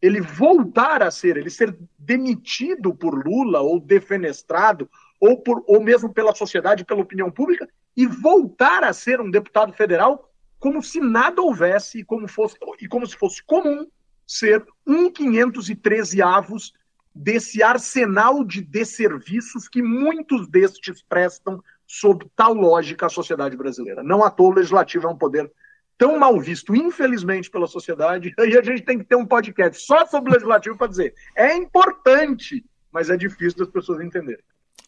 ele 0.02 0.20
voltar 0.20 1.00
a 1.00 1.10
ser, 1.12 1.36
ele 1.36 1.48
ser 1.48 1.78
demitido 1.96 2.92
por 2.92 3.14
Lula 3.24 3.60
ou 3.60 3.78
defenestrado 3.78 4.90
ou 5.20 5.38
por 5.38 5.62
ou 5.68 5.80
mesmo 5.80 6.12
pela 6.12 6.34
sociedade, 6.34 6.84
pela 6.84 7.02
opinião 7.02 7.30
pública 7.30 7.68
e 7.96 8.04
voltar 8.04 8.82
a 8.82 8.92
ser 8.92 9.20
um 9.20 9.30
deputado 9.30 9.72
federal 9.72 10.28
como 10.58 10.82
se 10.82 11.00
nada 11.00 11.40
houvesse 11.40 12.00
e 12.00 12.04
como 12.04 12.26
fosse 12.26 12.56
e 12.80 12.88
como 12.88 13.06
se 13.06 13.16
fosse 13.16 13.42
comum 13.44 13.86
ser 14.26 14.64
um 14.84 15.08
513 15.10 16.20
avos 16.20 16.72
desse 17.14 17.62
arsenal 17.62 18.44
de 18.44 18.62
desserviços 18.62 19.68
que 19.68 19.82
muitos 19.82 20.48
destes 20.48 21.02
prestam 21.02 21.62
sob 21.86 22.26
tal 22.34 22.54
lógica 22.54 23.06
à 23.06 23.08
sociedade 23.08 23.56
brasileira. 23.56 24.02
Não 24.02 24.24
à 24.24 24.30
toa 24.30 24.50
o 24.50 24.54
legislativo 24.54 25.06
é 25.06 25.10
um 25.10 25.16
poder 25.16 25.50
tão 25.98 26.18
mal 26.18 26.40
visto, 26.40 26.74
infelizmente, 26.74 27.50
pela 27.50 27.66
sociedade, 27.66 28.34
e 28.38 28.58
a 28.58 28.62
gente 28.62 28.82
tem 28.82 28.98
que 28.98 29.04
ter 29.04 29.16
um 29.16 29.26
podcast 29.26 29.84
só 29.84 30.06
sobre 30.06 30.30
o 30.30 30.34
legislativo 30.34 30.76
para 30.76 30.88
dizer 30.88 31.14
é 31.36 31.54
importante, 31.54 32.64
mas 32.90 33.10
é 33.10 33.16
difícil 33.16 33.58
das 33.58 33.68
pessoas 33.68 34.00
entenderem. 34.00 34.42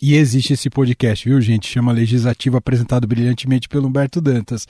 E 0.07 0.17
existe 0.17 0.53
esse 0.53 0.69
podcast, 0.69 1.27
viu, 1.27 1.41
gente? 1.41 1.67
Chama 1.67 1.91
Legislativo, 1.91 2.59
apresentado 2.59 3.07
brilhantemente 3.07 3.69
pelo 3.69 3.89
Humberto 3.89 4.21
Dantas. 4.21 4.69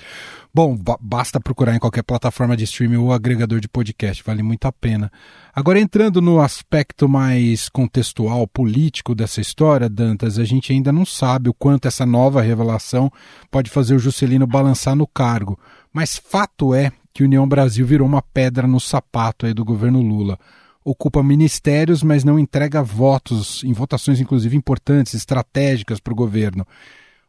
Bom, 0.55 0.79
basta 1.01 1.41
procurar 1.41 1.75
em 1.75 1.81
qualquer 1.81 2.05
plataforma 2.05 2.57
de 2.57 2.63
streaming 2.63 2.99
ou 2.99 3.13
agregador 3.13 3.59
de 3.59 3.67
podcast, 3.67 4.23
vale 4.23 4.45
muito 4.45 4.67
a 4.67 4.73
pena. 4.73 5.11
Agora, 5.53 5.81
entrando 5.81 6.21
no 6.21 6.41
aspecto 6.41 7.09
mais 7.09 7.69
contextual, 7.69 8.47
político 8.47 9.13
dessa 9.13 9.41
história, 9.41 9.89
Dantas, 9.89 10.39
a 10.39 10.45
gente 10.45 10.73
ainda 10.73 10.93
não 10.93 11.05
sabe 11.05 11.49
o 11.49 11.55
quanto 11.55 11.89
essa 11.89 12.07
nova 12.07 12.41
revelação 12.41 13.11
pode 13.51 13.71
fazer 13.71 13.97
o 13.97 13.99
Juscelino 13.99 14.47
balançar 14.47 14.95
no 14.95 15.07
cargo. 15.07 15.59
Mas 15.93 16.17
fato 16.17 16.73
é 16.73 16.93
que 17.13 17.25
União 17.25 17.49
Brasil 17.49 17.85
virou 17.85 18.07
uma 18.07 18.23
pedra 18.23 18.69
no 18.69 18.79
sapato 18.79 19.47
aí 19.47 19.55
do 19.55 19.65
governo 19.65 20.01
Lula 20.01 20.39
ocupa 20.85 21.23
ministérios, 21.23 22.03
mas 22.03 22.25
não 22.25 22.39
entrega 22.39 22.83
votos, 22.83 23.65
em 23.65 23.73
votações 23.73 24.21
inclusive 24.21 24.57
importantes, 24.57 25.15
estratégicas 25.15 25.99
para 25.99 26.13
o 26.13 26.17
governo. 26.17 26.67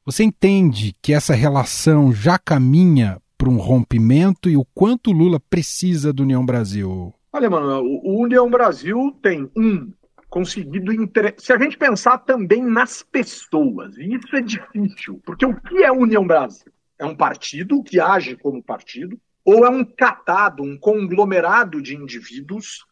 Você 0.05 0.23
entende 0.23 0.93
que 1.01 1.13
essa 1.13 1.33
relação 1.33 2.11
já 2.13 2.37
caminha 2.37 3.19
para 3.37 3.49
um 3.49 3.57
rompimento 3.57 4.49
e 4.49 4.57
o 4.57 4.65
quanto 4.73 5.11
Lula 5.11 5.39
precisa 5.39 6.11
do 6.13 6.23
União 6.23 6.45
Brasil? 6.45 7.13
Olha, 7.33 7.49
Manuel, 7.49 7.83
o 7.83 8.21
União 8.21 8.49
Brasil 8.49 9.17
tem 9.21 9.49
um 9.57 9.91
conseguido 10.29 10.91
inter... 10.91 11.33
se 11.37 11.53
a 11.53 11.57
gente 11.57 11.77
pensar 11.77 12.17
também 12.19 12.61
nas 12.61 13.01
pessoas, 13.03 13.97
e 13.97 14.15
isso 14.15 14.35
é 14.35 14.41
difícil, 14.41 15.21
porque 15.25 15.45
o 15.45 15.55
que 15.55 15.83
é 15.83 15.91
União 15.91 16.27
Brasil? 16.27 16.71
É 16.99 17.05
um 17.05 17.15
partido 17.15 17.81
que 17.83 17.99
age 17.99 18.35
como 18.35 18.61
partido 18.61 19.17
ou 19.43 19.65
é 19.65 19.69
um 19.69 19.83
catado, 19.83 20.63
um 20.63 20.77
conglomerado 20.77 21.81
de 21.81 21.95
indivíduos 21.95 22.85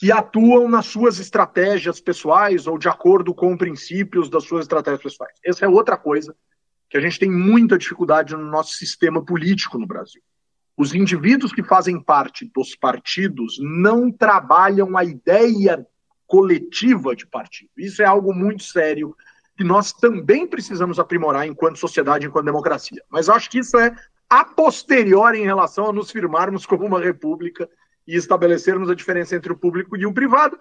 que 0.00 0.10
atuam 0.10 0.66
nas 0.66 0.86
suas 0.86 1.18
estratégias 1.18 2.00
pessoais 2.00 2.66
ou 2.66 2.78
de 2.78 2.88
acordo 2.88 3.34
com 3.34 3.54
princípios 3.54 4.30
das 4.30 4.44
suas 4.44 4.62
estratégias 4.62 5.02
pessoais. 5.02 5.34
Essa 5.44 5.66
é 5.66 5.68
outra 5.68 5.94
coisa 5.94 6.34
que 6.88 6.96
a 6.96 7.00
gente 7.02 7.18
tem 7.18 7.30
muita 7.30 7.76
dificuldade 7.76 8.34
no 8.34 8.46
nosso 8.46 8.72
sistema 8.72 9.22
político 9.22 9.78
no 9.78 9.86
Brasil. 9.86 10.22
Os 10.74 10.94
indivíduos 10.94 11.52
que 11.52 11.62
fazem 11.62 12.02
parte 12.02 12.50
dos 12.54 12.74
partidos 12.74 13.58
não 13.60 14.10
trabalham 14.10 14.96
a 14.96 15.04
ideia 15.04 15.86
coletiva 16.26 17.14
de 17.14 17.26
partido. 17.26 17.70
Isso 17.76 18.00
é 18.00 18.06
algo 18.06 18.32
muito 18.32 18.62
sério 18.62 19.14
que 19.54 19.62
nós 19.62 19.92
também 19.92 20.46
precisamos 20.46 20.98
aprimorar 20.98 21.46
enquanto 21.46 21.78
sociedade, 21.78 22.26
enquanto 22.26 22.46
democracia. 22.46 23.02
Mas 23.10 23.28
acho 23.28 23.50
que 23.50 23.58
isso 23.58 23.76
é 23.76 23.94
a 24.30 24.46
posteriori 24.46 25.40
em 25.40 25.44
relação 25.44 25.90
a 25.90 25.92
nos 25.92 26.10
firmarmos 26.10 26.64
como 26.64 26.86
uma 26.86 27.00
república 27.02 27.68
e 28.06 28.16
estabelecermos 28.16 28.90
a 28.90 28.94
diferença 28.94 29.36
entre 29.36 29.52
o 29.52 29.56
público 29.56 29.96
e 29.96 30.06
o 30.06 30.12
privado, 30.12 30.58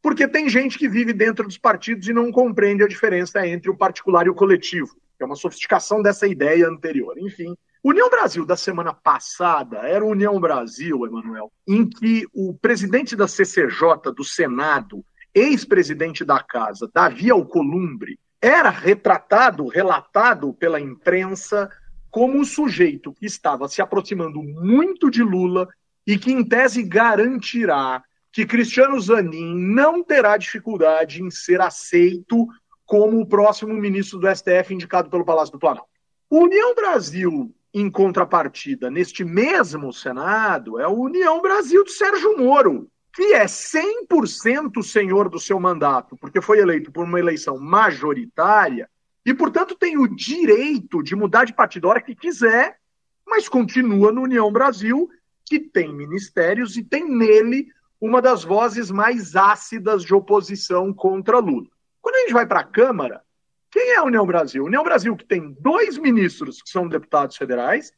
porque 0.00 0.26
tem 0.26 0.48
gente 0.48 0.78
que 0.78 0.88
vive 0.88 1.12
dentro 1.12 1.46
dos 1.46 1.58
partidos 1.58 2.08
e 2.08 2.12
não 2.12 2.32
compreende 2.32 2.82
a 2.82 2.88
diferença 2.88 3.46
entre 3.46 3.70
o 3.70 3.76
particular 3.76 4.26
e 4.26 4.30
o 4.30 4.34
coletivo, 4.34 4.96
é 5.22 5.26
uma 5.26 5.36
sofisticação 5.36 6.02
dessa 6.02 6.26
ideia 6.26 6.68
anterior. 6.68 7.16
Enfim, 7.18 7.56
União 7.82 8.08
Brasil 8.10 8.44
da 8.44 8.56
semana 8.56 8.92
passada 8.92 9.78
era 9.78 10.04
União 10.04 10.38
Brasil, 10.40 11.06
Emanuel, 11.06 11.50
em 11.66 11.88
que 11.88 12.26
o 12.32 12.54
presidente 12.54 13.16
da 13.16 13.26
CCJ, 13.26 14.12
do 14.14 14.24
Senado, 14.24 15.04
ex-presidente 15.34 16.24
da 16.24 16.42
casa, 16.42 16.90
Davi 16.92 17.30
Alcolumbre, 17.30 18.18
era 18.40 18.70
retratado, 18.70 19.66
relatado 19.68 20.52
pela 20.54 20.80
imprensa 20.80 21.70
como 22.10 22.40
o 22.40 22.44
sujeito 22.44 23.12
que 23.12 23.24
estava 23.24 23.68
se 23.68 23.80
aproximando 23.80 24.42
muito 24.42 25.10
de 25.10 25.22
Lula 25.22 25.66
e 26.06 26.18
que, 26.18 26.32
em 26.32 26.44
tese, 26.44 26.82
garantirá 26.82 28.02
que 28.32 28.46
Cristiano 28.46 28.98
Zanin 29.00 29.54
não 29.54 30.02
terá 30.02 30.36
dificuldade 30.36 31.22
em 31.22 31.30
ser 31.30 31.60
aceito 31.60 32.48
como 32.86 33.20
o 33.20 33.26
próximo 33.26 33.74
ministro 33.74 34.18
do 34.18 34.34
STF 34.34 34.74
indicado 34.74 35.10
pelo 35.10 35.24
Palácio 35.24 35.52
do 35.52 35.58
Planalto. 35.58 35.88
União 36.30 36.74
Brasil, 36.74 37.54
em 37.74 37.90
contrapartida, 37.90 38.90
neste 38.90 39.24
mesmo 39.24 39.92
Senado, 39.92 40.80
é 40.80 40.84
a 40.84 40.88
União 40.88 41.40
Brasil 41.42 41.84
de 41.84 41.92
Sérgio 41.92 42.38
Moro, 42.38 42.88
que 43.14 43.34
é 43.34 43.44
100% 43.44 44.82
senhor 44.82 45.28
do 45.28 45.38
seu 45.38 45.60
mandato, 45.60 46.16
porque 46.16 46.40
foi 46.40 46.58
eleito 46.58 46.90
por 46.90 47.04
uma 47.04 47.18
eleição 47.18 47.58
majoritária 47.58 48.88
e, 49.24 49.34
portanto, 49.34 49.76
tem 49.76 49.98
o 49.98 50.08
direito 50.08 51.02
de 51.02 51.14
mudar 51.14 51.44
de 51.44 51.52
partido 51.52 51.86
a 51.86 51.90
hora 51.90 52.00
que 52.00 52.14
quiser, 52.14 52.78
mas 53.26 53.48
continua 53.48 54.10
no 54.10 54.22
União 54.22 54.50
Brasil 54.50 55.08
que 55.52 55.60
tem 55.60 55.92
ministérios 55.92 56.78
e 56.78 56.82
tem 56.82 57.06
nele 57.06 57.68
uma 58.00 58.22
das 58.22 58.42
vozes 58.42 58.90
mais 58.90 59.36
ácidas 59.36 60.02
de 60.02 60.14
oposição 60.14 60.94
contra 60.94 61.38
Lula. 61.38 61.68
Quando 62.00 62.14
a 62.14 62.18
gente 62.20 62.32
vai 62.32 62.46
para 62.46 62.60
a 62.60 62.64
Câmara, 62.64 63.20
quem 63.70 63.90
é 63.90 63.96
a 63.96 64.02
União 64.02 64.24
Brasil? 64.24 64.62
A 64.62 64.66
União 64.66 64.82
Brasil 64.82 65.14
que 65.14 65.26
tem 65.26 65.54
dois 65.60 65.98
ministros 65.98 66.62
que 66.62 66.70
são 66.70 66.88
deputados 66.88 67.36
federais, 67.36 67.92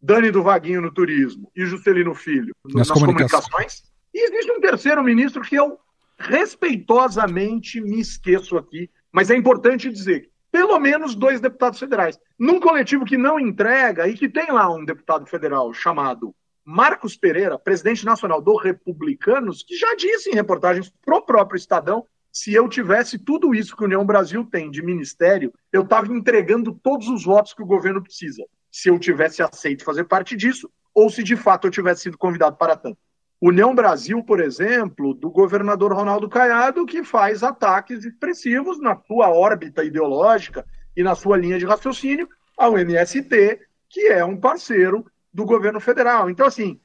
Dani 0.00 0.30
do 0.30 0.40
Vaguinho 0.44 0.80
no 0.80 0.92
turismo 0.92 1.50
e 1.54 1.66
Juscelino 1.66 2.14
Filho 2.14 2.54
nas, 2.64 2.88
nas 2.88 2.90
comunicações. 2.90 3.44
comunicações. 3.46 3.92
E 4.14 4.28
existe 4.28 4.52
um 4.52 4.60
terceiro 4.60 5.02
ministro 5.02 5.42
que 5.42 5.56
eu 5.56 5.80
respeitosamente 6.16 7.80
me 7.80 8.00
esqueço 8.00 8.56
aqui, 8.56 8.88
mas 9.10 9.30
é 9.30 9.36
importante 9.36 9.90
dizer 9.90 10.30
pelo 10.52 10.78
menos 10.78 11.16
dois 11.16 11.40
deputados 11.40 11.80
federais. 11.80 12.18
Num 12.38 12.60
coletivo 12.60 13.04
que 13.04 13.16
não 13.16 13.38
entrega 13.38 14.08
e 14.08 14.14
que 14.14 14.28
tem 14.28 14.50
lá 14.52 14.72
um 14.72 14.84
deputado 14.84 15.26
federal 15.26 15.74
chamado 15.74 16.34
Marcos 16.70 17.16
Pereira, 17.16 17.58
presidente 17.58 18.04
nacional 18.04 18.40
do 18.40 18.56
Republicanos, 18.56 19.64
que 19.64 19.76
já 19.76 19.92
disse 19.96 20.30
em 20.30 20.34
reportagens 20.34 20.88
pro 21.04 21.20
próprio 21.20 21.58
Estadão 21.58 22.06
se 22.30 22.54
eu 22.54 22.68
tivesse 22.68 23.18
tudo 23.18 23.52
isso 23.52 23.76
que 23.76 23.82
a 23.82 23.86
União 23.86 24.06
Brasil 24.06 24.44
tem 24.44 24.70
de 24.70 24.80
ministério, 24.80 25.52
eu 25.72 25.82
estava 25.82 26.06
entregando 26.14 26.72
todos 26.80 27.08
os 27.08 27.24
votos 27.24 27.52
que 27.52 27.62
o 27.62 27.66
governo 27.66 28.00
precisa. 28.00 28.44
Se 28.70 28.88
eu 28.88 29.00
tivesse 29.00 29.42
aceito 29.42 29.82
fazer 29.82 30.04
parte 30.04 30.36
disso, 30.36 30.70
ou 30.94 31.10
se 31.10 31.24
de 31.24 31.34
fato 31.34 31.66
eu 31.66 31.72
tivesse 31.72 32.02
sido 32.02 32.16
convidado 32.16 32.56
para 32.56 32.76
tanto. 32.76 32.98
União 33.40 33.74
Brasil, 33.74 34.22
por 34.22 34.38
exemplo, 34.38 35.12
do 35.12 35.28
governador 35.28 35.92
Ronaldo 35.92 36.28
Caiado, 36.28 36.86
que 36.86 37.02
faz 37.02 37.42
ataques 37.42 38.04
expressivos 38.04 38.80
na 38.80 38.94
sua 39.08 39.28
órbita 39.28 39.82
ideológica 39.82 40.64
e 40.96 41.02
na 41.02 41.16
sua 41.16 41.36
linha 41.36 41.58
de 41.58 41.66
raciocínio 41.66 42.28
ao 42.56 42.78
MST, 42.78 43.58
que 43.88 44.06
é 44.06 44.24
um 44.24 44.36
parceiro 44.36 45.04
do 45.32 45.44
governo 45.44 45.80
federal. 45.80 46.28
Então, 46.28 46.46
assim, 46.46 46.80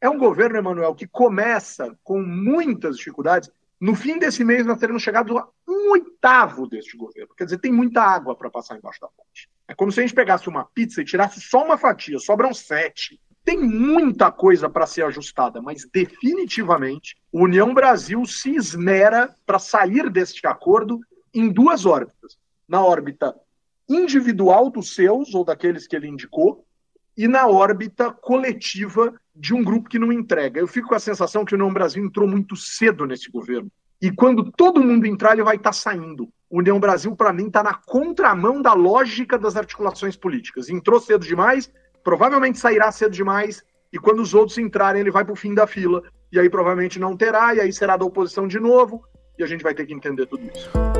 é 0.00 0.08
um 0.08 0.18
governo, 0.18 0.56
Emanuel, 0.56 0.94
que 0.94 1.06
começa 1.06 1.96
com 2.02 2.20
muitas 2.20 2.96
dificuldades. 2.96 3.50
No 3.80 3.94
fim 3.94 4.18
desse 4.18 4.44
mês, 4.44 4.66
nós 4.66 4.78
teremos 4.78 5.02
chegado 5.02 5.38
a 5.38 5.48
um 5.68 5.92
oitavo 5.92 6.66
deste 6.68 6.96
governo. 6.96 7.34
Quer 7.36 7.44
dizer, 7.44 7.58
tem 7.58 7.72
muita 7.72 8.02
água 8.02 8.34
para 8.34 8.50
passar 8.50 8.76
embaixo 8.76 9.00
da 9.00 9.08
ponte. 9.08 9.48
É 9.68 9.74
como 9.74 9.92
se 9.92 10.00
a 10.00 10.02
gente 10.02 10.14
pegasse 10.14 10.48
uma 10.48 10.64
pizza 10.64 11.00
e 11.00 11.04
tirasse 11.04 11.40
só 11.40 11.64
uma 11.64 11.78
fatia, 11.78 12.18
sobram 12.18 12.52
sete. 12.52 13.20
Tem 13.44 13.58
muita 13.58 14.30
coisa 14.30 14.68
para 14.68 14.86
ser 14.86 15.04
ajustada, 15.04 15.60
mas 15.60 15.84
definitivamente 15.92 17.16
a 17.34 17.38
União 17.38 17.74
Brasil 17.74 18.24
se 18.24 18.54
esmera 18.54 19.34
para 19.44 19.58
sair 19.58 20.08
deste 20.10 20.46
acordo 20.46 21.00
em 21.34 21.48
duas 21.48 21.86
órbitas. 21.86 22.38
Na 22.68 22.84
órbita 22.84 23.34
individual 23.88 24.70
dos 24.70 24.94
seus, 24.94 25.34
ou 25.34 25.44
daqueles 25.44 25.86
que 25.86 25.96
ele 25.96 26.08
indicou, 26.08 26.64
e 27.16 27.28
na 27.28 27.46
órbita 27.46 28.10
coletiva 28.10 29.14
de 29.34 29.54
um 29.54 29.62
grupo 29.62 29.88
que 29.88 29.98
não 29.98 30.12
entrega. 30.12 30.60
Eu 30.60 30.66
fico 30.66 30.88
com 30.88 30.94
a 30.94 31.00
sensação 31.00 31.44
que 31.44 31.54
o 31.54 31.56
União 31.56 31.72
Brasil 31.72 32.04
entrou 32.04 32.28
muito 32.28 32.56
cedo 32.56 33.06
nesse 33.06 33.30
governo. 33.30 33.70
E 34.00 34.10
quando 34.10 34.50
todo 34.50 34.82
mundo 34.82 35.06
entrar, 35.06 35.32
ele 35.32 35.44
vai 35.44 35.56
estar 35.56 35.70
tá 35.70 35.72
saindo. 35.72 36.28
O 36.50 36.58
União 36.58 36.78
Brasil, 36.80 37.14
para 37.14 37.32
mim, 37.32 37.46
está 37.46 37.62
na 37.62 37.74
contramão 37.74 38.60
da 38.60 38.72
lógica 38.74 39.38
das 39.38 39.56
articulações 39.56 40.16
políticas. 40.16 40.68
Entrou 40.68 41.00
cedo 41.00 41.24
demais, 41.24 41.72
provavelmente 42.02 42.58
sairá 42.58 42.90
cedo 42.90 43.12
demais, 43.12 43.64
e 43.92 43.98
quando 43.98 44.20
os 44.20 44.34
outros 44.34 44.58
entrarem, 44.58 45.00
ele 45.00 45.10
vai 45.10 45.24
para 45.24 45.32
o 45.32 45.36
fim 45.36 45.54
da 45.54 45.66
fila. 45.66 46.02
E 46.32 46.38
aí 46.38 46.50
provavelmente 46.50 46.98
não 46.98 47.16
terá, 47.16 47.54
e 47.54 47.60
aí 47.60 47.72
será 47.72 47.96
da 47.96 48.04
oposição 48.04 48.48
de 48.48 48.58
novo, 48.58 49.04
e 49.38 49.44
a 49.44 49.46
gente 49.46 49.62
vai 49.62 49.74
ter 49.74 49.86
que 49.86 49.94
entender 49.94 50.26
tudo 50.26 50.44
isso. 50.52 50.91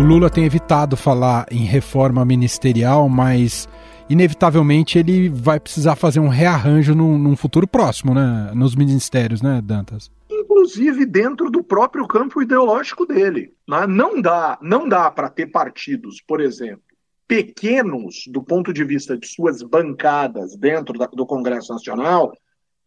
O 0.00 0.02
Lula 0.02 0.30
tem 0.30 0.46
evitado 0.46 0.96
falar 0.96 1.44
em 1.50 1.66
reforma 1.66 2.24
ministerial, 2.24 3.06
mas 3.06 3.68
inevitavelmente 4.08 4.98
ele 4.98 5.28
vai 5.28 5.60
precisar 5.60 5.94
fazer 5.94 6.20
um 6.20 6.28
rearranjo 6.28 6.94
num, 6.94 7.18
num, 7.18 7.36
futuro 7.36 7.68
próximo, 7.68 8.14
né? 8.14 8.50
Nos 8.54 8.74
ministérios, 8.74 9.42
né, 9.42 9.60
Dantas? 9.62 10.10
Inclusive 10.30 11.04
dentro 11.04 11.50
do 11.50 11.62
próprio 11.62 12.08
campo 12.08 12.40
ideológico 12.40 13.04
dele. 13.04 13.52
Né? 13.68 13.86
Não 13.86 14.22
dá, 14.22 14.58
não 14.62 14.88
dá 14.88 15.10
para 15.10 15.28
ter 15.28 15.48
partidos, 15.48 16.22
por 16.26 16.40
exemplo, 16.40 16.82
pequenos 17.28 18.24
do 18.28 18.42
ponto 18.42 18.72
de 18.72 18.82
vista 18.82 19.18
de 19.18 19.26
suas 19.26 19.62
bancadas 19.62 20.56
dentro 20.56 20.98
da, 20.98 21.08
do 21.08 21.26
Congresso 21.26 21.74
Nacional, 21.74 22.32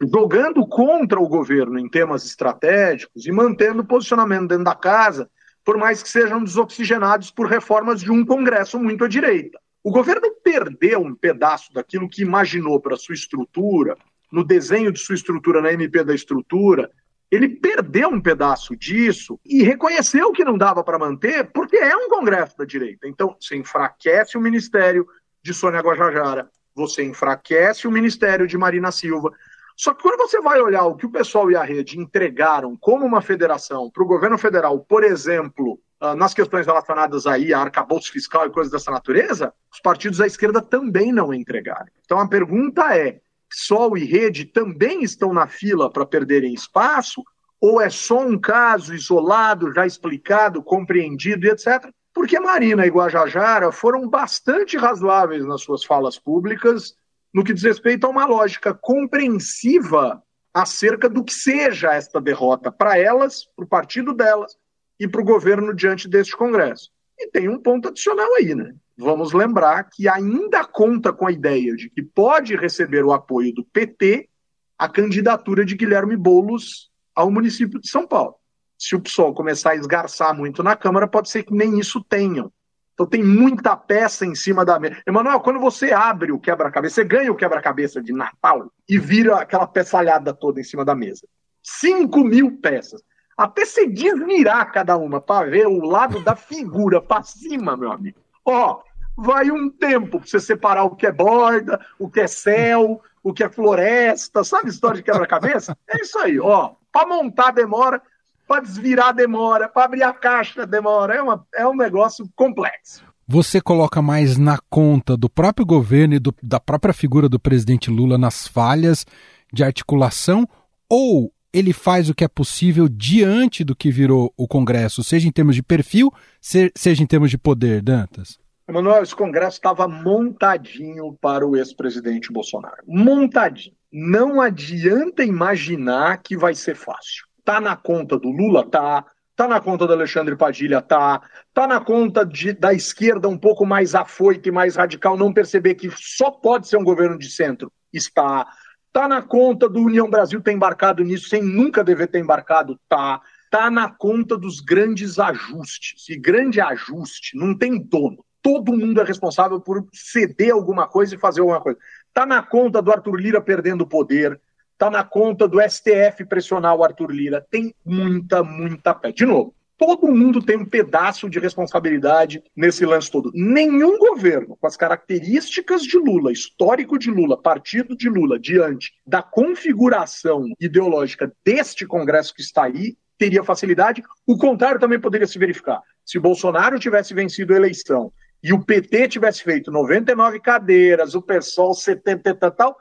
jogando 0.02 0.66
contra 0.66 1.22
o 1.22 1.30
governo 1.30 1.78
em 1.78 1.88
temas 1.88 2.26
estratégicos 2.26 3.28
e 3.28 3.32
mantendo 3.32 3.86
posicionamento 3.86 4.48
dentro 4.48 4.64
da 4.64 4.74
casa 4.74 5.30
por 5.64 5.78
mais 5.78 6.04
que 6.04 6.10
sejam 6.10 6.44
desoxigenados 6.44 7.32
por 7.32 7.48
reformas 7.48 8.02
de 8.02 8.12
um 8.12 8.26
Congresso 8.26 8.80
muito 8.80 9.06
à 9.06 9.08
direita. 9.08 9.60
O 9.84 9.92
governo 9.92 10.30
perdeu 10.44 11.02
um 11.02 11.16
pedaço 11.16 11.74
daquilo 11.74 12.10
que 12.10 12.22
imaginou 12.22 12.80
para 12.80 12.98
sua 12.98 13.16
estrutura, 13.16 13.98
no 14.32 14.44
desenho 14.44 14.92
de 14.92 15.00
sua 15.00 15.16
estrutura 15.16 15.62
na 15.62 15.72
MP 15.72 16.04
da 16.04 16.16
estrutura, 16.16 16.90
ele 17.34 17.50
perdeu 17.50 18.10
um 18.10 18.22
pedaço 18.22 18.76
disso 18.76 19.40
e 19.44 19.64
reconheceu 19.64 20.32
que 20.32 20.46
não 20.46 20.56
dava 20.56 20.84
para 20.84 21.00
manter, 21.00 21.50
porque 21.52 21.78
é 21.78 21.96
um 21.96 22.08
Congresso 22.08 22.56
da 22.58 22.64
direita. 22.64 23.08
Então, 23.08 23.36
você 23.40 23.56
enfraquece 23.56 24.38
o 24.38 24.42
ministério 24.42 25.06
de 25.42 25.54
Sônia 25.54 25.82
Guajajara, 25.82 26.48
você 26.76 27.04
enfraquece 27.04 27.88
o 27.88 27.92
ministério 27.92 28.48
de 28.48 28.58
Marina 28.58 28.92
Silva. 28.92 29.32
Só 29.76 29.94
que 29.94 30.04
quando 30.04 30.18
você 30.18 30.40
vai 30.42 30.62
olhar 30.62 30.86
o 30.86 30.96
que 30.96 31.06
o 31.06 31.12
pessoal 31.12 31.50
e 31.50 31.56
a 31.56 31.64
rede 31.64 32.00
entregaram 32.00 32.76
como 32.78 33.06
uma 33.06 33.22
federação 33.22 33.90
para 33.90 34.04
o 34.04 34.08
governo 34.08 34.38
federal, 34.38 34.80
por 34.80 35.04
exemplo, 35.04 35.80
ah, 36.00 36.16
nas 36.16 36.34
questões 36.34 36.66
relacionadas 36.66 37.26
aí 37.26 37.54
a 37.54 37.60
arcabouço 37.60 38.12
fiscal 38.12 38.46
e 38.46 38.52
coisas 38.52 38.72
dessa 38.72 38.92
natureza, 38.92 39.54
os 39.72 39.80
partidos 39.80 40.20
da 40.20 40.28
esquerda 40.28 40.62
também 40.62 41.12
não 41.12 41.34
entregaram. 41.34 41.88
Então 42.04 42.20
a 42.20 42.28
pergunta 42.28 42.96
é: 42.96 43.22
Sol 43.50 43.98
e 43.98 44.04
Rede 44.04 44.46
também 44.46 45.04
estão 45.04 45.34
na 45.34 45.48
fila 45.48 45.90
para 45.90 46.06
perderem 46.06 46.54
espaço? 46.54 47.24
Ou 47.60 47.80
é 47.80 47.90
só 47.90 48.20
um 48.20 48.38
caso 48.38 48.94
isolado, 48.94 49.74
já 49.74 49.86
explicado, 49.88 50.62
compreendido 50.62 51.46
e 51.46 51.50
etc? 51.50 51.90
Porque 52.14 52.38
Marina 52.38 52.86
e 52.86 52.90
Guajajara 52.90 53.72
foram 53.72 54.08
bastante 54.08 54.76
razoáveis 54.76 55.46
nas 55.46 55.62
suas 55.62 55.86
falas 55.86 56.20
públicas 56.20 56.98
no 57.34 57.44
que 57.44 57.54
diz 57.54 57.64
respeito 57.64 58.06
a 58.06 58.10
uma 58.10 58.26
lógica 58.26 58.74
compreensiva 58.74 60.22
acerca 60.54 61.10
do 61.10 61.24
que 61.24 61.34
seja 61.34 61.94
esta 61.94 62.22
derrota 62.22 62.72
para 62.72 62.98
elas, 62.98 63.46
para 63.56 63.66
o 63.66 63.68
partido 63.68 64.14
delas 64.14 64.56
e 65.00 65.08
para 65.08 65.22
o 65.22 65.26
governo 65.26 65.74
diante 65.74 66.08
deste 66.08 66.38
Congresso. 66.38 66.92
E 67.18 67.28
tem 67.28 67.50
um 67.50 67.60
ponto 67.60 67.88
adicional 67.88 68.36
aí, 68.36 68.54
né? 68.54 68.74
Vamos 68.96 69.34
lembrar 69.34 69.90
que 69.92 70.08
ainda 70.08 70.64
conta 70.64 71.12
com 71.12 71.26
a 71.26 71.32
ideia 71.32 71.76
de 71.76 71.90
que 71.90 72.04
pode 72.04 72.56
receber 72.56 73.04
o 73.04 73.12
apoio 73.12 73.52
do 73.54 73.66
PT 73.66 74.30
a 74.78 74.88
candidatura 74.88 75.66
de 75.66 75.76
Guilherme 75.76 76.16
Boulos 76.16 76.92
ao 77.16 77.32
município 77.32 77.80
de 77.80 77.90
São 77.90 78.06
Paulo. 78.06 78.36
Se 78.78 78.96
o 78.96 79.02
PSOL 79.02 79.34
começar 79.34 79.72
a 79.72 79.76
esgarçar 79.76 80.36
muito 80.36 80.62
na 80.62 80.76
Câmara, 80.76 81.08
pode 81.08 81.30
ser 81.30 81.44
que 81.44 81.54
nem 81.54 81.80
isso 81.80 82.04
tenham. 82.04 82.52
Então 82.94 83.06
tem 83.06 83.24
muita 83.24 83.76
peça 83.76 84.26
em 84.26 84.36
cima 84.36 84.64
da 84.64 84.80
mesa. 84.80 85.02
Emanuel, 85.06 85.40
quando 85.40 85.60
você 85.60 85.92
abre 85.92 86.32
o 86.32 86.40
quebra-cabeça, 86.40 86.96
você 86.96 87.04
ganha 87.04 87.32
o 87.32 87.36
quebra-cabeça 87.36 88.02
de 88.02 88.14
Natal 88.14 88.72
e 88.88 89.00
vira 89.00 89.38
aquela 89.38 89.66
peçalhada 89.66 90.34
toda 90.34 90.60
em 90.60 90.64
cima 90.64 90.86
da 90.86 90.94
mesa. 90.94 91.28
5 91.64 92.24
mil 92.24 92.58
peças. 92.58 93.02
Até 93.36 93.66
você 93.66 93.88
desvirar 93.88 94.72
cada 94.72 94.96
uma 94.96 95.20
para 95.20 95.50
ver 95.50 95.66
o 95.66 95.84
lado 95.84 96.20
da 96.20 96.36
figura 96.36 97.02
para 97.02 97.24
cima, 97.24 97.76
meu 97.76 97.92
amigo. 97.92 98.20
Ó, 98.46 98.82
vai 99.18 99.50
um 99.50 99.70
tempo 99.70 100.20
para 100.20 100.28
você 100.28 100.40
separar 100.40 100.84
o 100.84 100.96
que 100.96 101.08
é 101.08 101.12
borda, 101.12 101.84
o 101.98 102.10
que 102.10 102.20
é 102.20 102.28
céu, 102.28 103.02
o 103.24 103.34
que 103.34 103.44
é 103.44 103.50
floresta, 103.50 104.44
sabe 104.44 104.70
história 104.70 104.98
de 104.98 105.04
quebra-cabeça? 105.04 105.76
É 105.88 106.02
isso 106.02 106.20
aí, 106.20 106.40
ó. 106.40 106.74
Para 106.92 107.08
montar 107.08 107.52
demora, 107.52 108.02
para 108.48 108.62
desvirar 108.62 109.14
demora, 109.14 109.70
para 109.70 109.86
abrir 109.86 110.04
a 110.04 110.14
caixa 110.14 110.66
demora. 110.66 111.16
É, 111.16 111.22
uma, 111.22 111.46
é 111.56 111.68
um 111.68 111.76
negócio 111.76 112.30
complexo. 112.36 113.04
Você 113.28 113.62
coloca 113.62 114.02
mais 114.02 114.38
na 114.38 114.60
conta 114.70 115.16
do 115.16 115.30
próprio 115.30 115.66
governo 115.66 116.16
e 116.16 116.20
do, 116.20 116.36
da 116.44 116.60
própria 116.60 116.94
figura 116.94 117.30
do 117.30 117.40
presidente 117.40 117.90
Lula 117.90 118.18
nas 118.18 118.48
falhas 118.48 119.06
de 119.52 119.64
articulação 119.64 120.48
ou 120.90 121.32
ele 121.54 121.72
faz 121.72 122.10
o 122.10 122.16
que 122.16 122.24
é 122.24 122.28
possível 122.28 122.90
diante 122.90 123.64
do 123.64 123.76
que 123.76 123.92
virou 123.92 124.34
o 124.36 124.48
Congresso, 124.48 125.04
seja 125.04 125.28
em 125.28 125.32
termos 125.32 125.56
de 125.56 125.62
perfil, 125.62 126.12
seja 126.42 127.04
em 127.04 127.06
termos 127.06 127.30
de 127.30 127.38
poder, 127.38 127.82
Dantas? 127.82 128.40
Emanuel, 128.68 129.04
esse 129.04 129.16
Congresso 129.16 129.58
estava 129.58 129.88
montadinho 129.88 131.14
para 131.22 131.46
o 131.46 131.56
ex-presidente 131.56 132.32
Bolsonaro. 132.32 132.78
Montadinho. 132.88 133.76
Não 133.92 134.42
adianta 134.42 135.24
imaginar 135.24 136.18
que 136.24 136.36
vai 136.36 136.56
ser 136.56 136.76
fácil. 136.76 137.26
Tá 137.44 137.60
na 137.60 137.76
conta 137.76 138.18
do 138.18 138.30
Lula? 138.30 138.70
Tá. 138.70 139.06
Tá 139.36 139.48
na 139.48 139.60
conta 139.60 139.88
do 139.88 139.94
Alexandre 139.94 140.36
Padilha? 140.36 140.82
Tá. 140.82 141.22
Tá 141.54 141.68
na 141.68 141.80
conta 141.80 142.26
de, 142.26 142.54
da 142.54 142.74
esquerda 142.74 143.28
um 143.28 143.38
pouco 143.38 143.66
mais 143.66 143.96
afoita 143.96 144.48
e 144.48 144.52
mais 144.52 144.76
radical 144.76 145.18
não 145.18 145.34
perceber 145.34 145.76
que 145.76 145.90
só 145.96 146.30
pode 146.32 146.68
ser 146.68 146.78
um 146.78 146.84
governo 146.84 147.18
de 147.18 147.30
centro? 147.30 147.72
Está. 147.92 148.48
Tá 148.92 149.08
na 149.08 149.22
conta 149.22 149.68
do 149.68 149.82
União 149.82 150.10
Brasil 150.10 150.40
ter 150.40 150.52
embarcado 150.52 151.04
nisso 151.04 151.28
sem 151.28 151.42
nunca 151.42 151.84
dever 151.84 152.08
ter 152.08 152.20
embarcado? 152.20 152.80
Tá. 152.88 153.20
Tá 153.50 153.70
na 153.70 153.90
conta 153.90 154.38
dos 154.38 154.60
grandes 154.60 155.20
ajustes. 155.20 156.08
E 156.10 156.16
grande 156.16 156.62
ajuste 156.62 157.36
não 157.36 157.58
tem 157.58 157.78
dono. 157.78 158.24
Todo 158.42 158.74
mundo 158.74 159.02
é 159.02 159.04
responsável 159.04 159.60
por 159.60 159.88
ceder 159.92 160.54
alguma 160.54 160.88
coisa 160.88 161.16
e 161.16 161.20
fazer 161.20 161.42
alguma 161.42 161.62
coisa. 161.62 161.80
Tá 162.14 162.26
na 162.26 162.44
conta 162.44 162.82
do 162.82 162.92
Arthur 162.92 163.16
Lira 163.16 163.42
perdendo 163.42 163.82
o 163.82 163.88
poder 163.88 164.40
está 164.84 164.90
na 164.90 165.04
conta 165.04 165.48
do 165.48 165.62
STF 165.62 166.26
pressionar 166.28 166.76
o 166.76 166.84
Arthur 166.84 167.10
Lira. 167.10 167.46
Tem 167.50 167.74
muita, 167.86 168.44
muita 168.44 168.94
pé. 168.94 169.14
De 169.14 169.26
novo, 169.26 169.56
todo 169.78 170.12
mundo 170.12 170.44
tem 170.44 170.58
um 170.58 170.66
pedaço 170.66 171.30
de 171.30 171.40
responsabilidade 171.40 172.44
nesse 172.54 172.86
lance 172.86 173.10
todo. 173.10 173.32
Nenhum 173.34 173.98
governo, 173.98 174.58
com 174.60 174.68
as 174.68 174.76
características 174.76 175.84
de 175.84 175.98
Lula, 175.98 176.34
histórico 176.34 177.00
de 177.00 177.10
Lula, 177.10 177.42
partido 177.42 177.96
de 177.96 178.10
Lula, 178.10 178.38
diante 178.38 178.92
da 179.08 179.22
configuração 179.22 180.44
ideológica 180.60 181.32
deste 181.46 181.86
Congresso 181.86 182.34
que 182.34 182.42
está 182.42 182.66
aí, 182.66 182.98
teria 183.18 183.44
facilidade. 183.44 184.04
O 184.28 184.38
contrário 184.38 184.82
também 184.82 185.00
poderia 185.00 185.28
se 185.28 185.40
verificar. 185.40 185.80
Se 186.06 186.20
Bolsonaro 186.20 186.78
tivesse 186.78 187.14
vencido 187.14 187.54
a 187.54 187.56
eleição 187.56 188.12
e 188.44 188.52
o 188.52 188.62
PT 188.62 189.08
tivesse 189.08 189.44
feito 189.44 189.72
99 189.72 190.42
cadeiras, 190.42 191.16
o 191.16 191.22
PSOL 191.22 191.74
70 191.74 192.30
e 192.32 192.52
tal, 192.52 192.78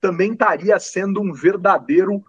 também 0.00 0.32
estaria 0.32 0.78
sendo 0.78 1.20
um 1.20 1.32
verdadeiro 1.32 2.24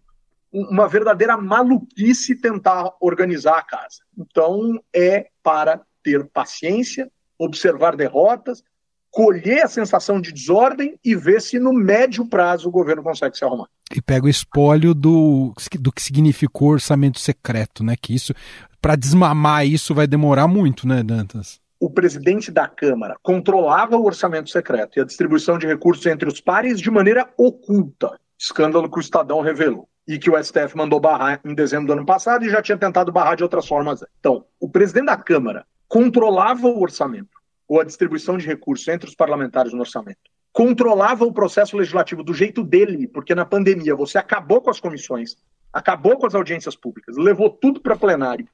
uma 0.52 0.88
verdadeira 0.88 1.38
maluquice 1.38 2.36
tentar 2.36 2.94
organizar 3.00 3.58
a 3.58 3.64
casa. 3.64 4.00
Então 4.18 4.82
é 4.94 5.28
para 5.44 5.82
ter 6.02 6.26
paciência, 6.28 7.12
observar 7.38 7.96
derrotas, 7.96 8.64
colher 9.12 9.64
a 9.64 9.68
sensação 9.68 10.22
de 10.22 10.32
desordem 10.32 10.98
e 11.04 11.16
ver 11.16 11.42
se 11.42 11.60
no 11.60 11.74
médio 11.74 12.26
prazo 12.28 12.70
o 12.70 12.72
governo 12.72 13.04
consegue 13.04 13.38
se 13.38 13.44
arrumar. 13.44 13.68
E 13.94 14.02
pega 14.02 14.26
o 14.26 14.30
espólio 14.30 14.94
do, 14.94 15.54
do 15.80 15.92
que 15.92 16.02
significou 16.02 16.70
orçamento 16.70 17.20
secreto, 17.20 17.84
né? 17.84 17.96
Que 18.00 18.14
isso, 18.14 18.34
para 18.82 18.96
desmamar 18.96 19.66
isso 19.66 19.94
vai 19.94 20.08
demorar 20.08 20.48
muito, 20.48 20.88
né, 20.88 21.04
Dantas? 21.04 21.60
O 21.80 21.90
presidente 21.90 22.52
da 22.52 22.68
Câmara 22.68 23.16
controlava 23.22 23.98
o 23.98 24.06
orçamento 24.06 24.50
secreto 24.50 24.98
e 24.98 25.02
a 25.02 25.06
distribuição 25.06 25.58
de 25.58 25.68
recursos 25.68 26.06
entre 26.06 26.28
os 26.28 26.42
pares 26.42 26.80
de 26.80 26.90
maneira 26.90 27.30
oculta. 27.38 28.20
Escândalo 28.38 28.90
que 28.90 28.98
o 28.98 29.02
Estadão 29.02 29.42
revelou. 29.42 29.88
E 30.08 30.18
que 30.18 30.30
o 30.30 30.42
STF 30.42 30.76
mandou 30.76 31.00
barrar 31.00 31.42
em 31.44 31.54
dezembro 31.54 31.88
do 31.88 31.94
ano 31.94 32.06
passado 32.06 32.46
e 32.46 32.50
já 32.50 32.62
tinha 32.62 32.78
tentado 32.78 33.12
barrar 33.12 33.36
de 33.36 33.44
outras 33.44 33.68
formas. 33.68 34.04
Então, 34.20 34.46
o 34.60 34.70
presidente 34.70 35.08
da 35.08 35.18
Câmara 35.18 35.66
controlava 35.88 36.68
o 36.68 36.82
orçamento 36.82 37.30
ou 37.68 37.82
a 37.82 37.84
distribuição 37.84 38.38
de 38.38 38.48
recursos 38.48 38.88
entre 38.88 39.10
os 39.10 39.16
parlamentares 39.16 39.74
no 39.74 39.80
orçamento. 39.80 40.20
Controlava 40.54 41.26
o 41.26 41.34
processo 41.34 41.76
legislativo 41.76 42.24
do 42.24 42.34
jeito 42.34 42.64
dele, 42.64 43.08
porque 43.08 43.36
na 43.36 43.46
pandemia 43.46 43.96
você 43.96 44.18
acabou 44.18 44.62
com 44.62 44.70
as 44.70 44.80
comissões, 44.80 45.36
acabou 45.72 46.18
com 46.18 46.26
as 46.26 46.34
audiências 46.34 46.76
públicas, 46.76 47.18
levou 47.18 47.50
tudo 47.50 47.82
para 47.82 47.96
plenário 47.96 48.48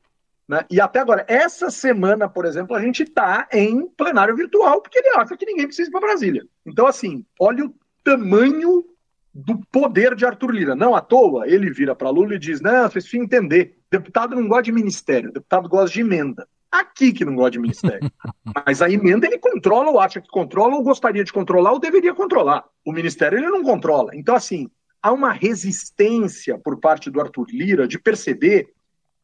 né? 0.47 0.65
E 0.69 0.81
até 0.81 0.99
agora, 0.99 1.25
essa 1.27 1.69
semana, 1.69 2.27
por 2.27 2.45
exemplo, 2.45 2.75
a 2.75 2.81
gente 2.81 3.03
está 3.03 3.47
em 3.51 3.87
plenário 3.87 4.35
virtual, 4.35 4.81
porque 4.81 4.99
ele 4.99 5.09
acha 5.15 5.37
que 5.37 5.45
ninguém 5.45 5.65
precisa 5.65 5.89
ir 5.89 5.91
para 5.91 6.01
Brasília. 6.01 6.45
Então, 6.65 6.85
assim, 6.85 7.25
olha 7.39 7.65
o 7.65 7.75
tamanho 8.03 8.83
do 9.33 9.59
poder 9.71 10.15
de 10.15 10.25
Arthur 10.25 10.51
Lira. 10.51 10.75
Não 10.75 10.93
à 10.93 11.01
toa, 11.01 11.47
ele 11.47 11.71
vira 11.71 11.95
para 11.95 12.09
Lula 12.09 12.35
e 12.35 12.39
diz: 12.39 12.61
não, 12.61 12.81
vocês 12.81 13.05
precisam 13.05 13.23
entender, 13.23 13.77
deputado 13.89 14.35
não 14.35 14.47
gosta 14.47 14.63
de 14.63 14.71
ministério, 14.71 15.31
deputado 15.31 15.67
gosta 15.67 15.93
de 15.93 16.01
emenda. 16.01 16.47
Aqui 16.71 17.13
que 17.13 17.23
não 17.23 17.35
gosta 17.35 17.51
de 17.51 17.59
ministério. 17.59 18.11
Mas 18.65 18.81
a 18.81 18.89
emenda 18.89 19.27
ele 19.27 19.37
controla 19.37 19.91
ou 19.91 19.99
acha 19.99 20.19
que 20.19 20.27
controla, 20.27 20.75
ou 20.75 20.83
gostaria 20.83 21.23
de 21.23 21.31
controlar, 21.31 21.71
ou 21.71 21.79
deveria 21.79 22.13
controlar. 22.13 22.65
O 22.85 22.91
ministério 22.91 23.37
ele 23.37 23.49
não 23.49 23.63
controla. 23.63 24.15
Então, 24.15 24.35
assim, 24.35 24.69
há 25.01 25.11
uma 25.11 25.31
resistência 25.31 26.57
por 26.57 26.79
parte 26.79 27.09
do 27.09 27.21
Arthur 27.21 27.45
Lira 27.49 27.87
de 27.87 27.99
perceber 27.99 28.73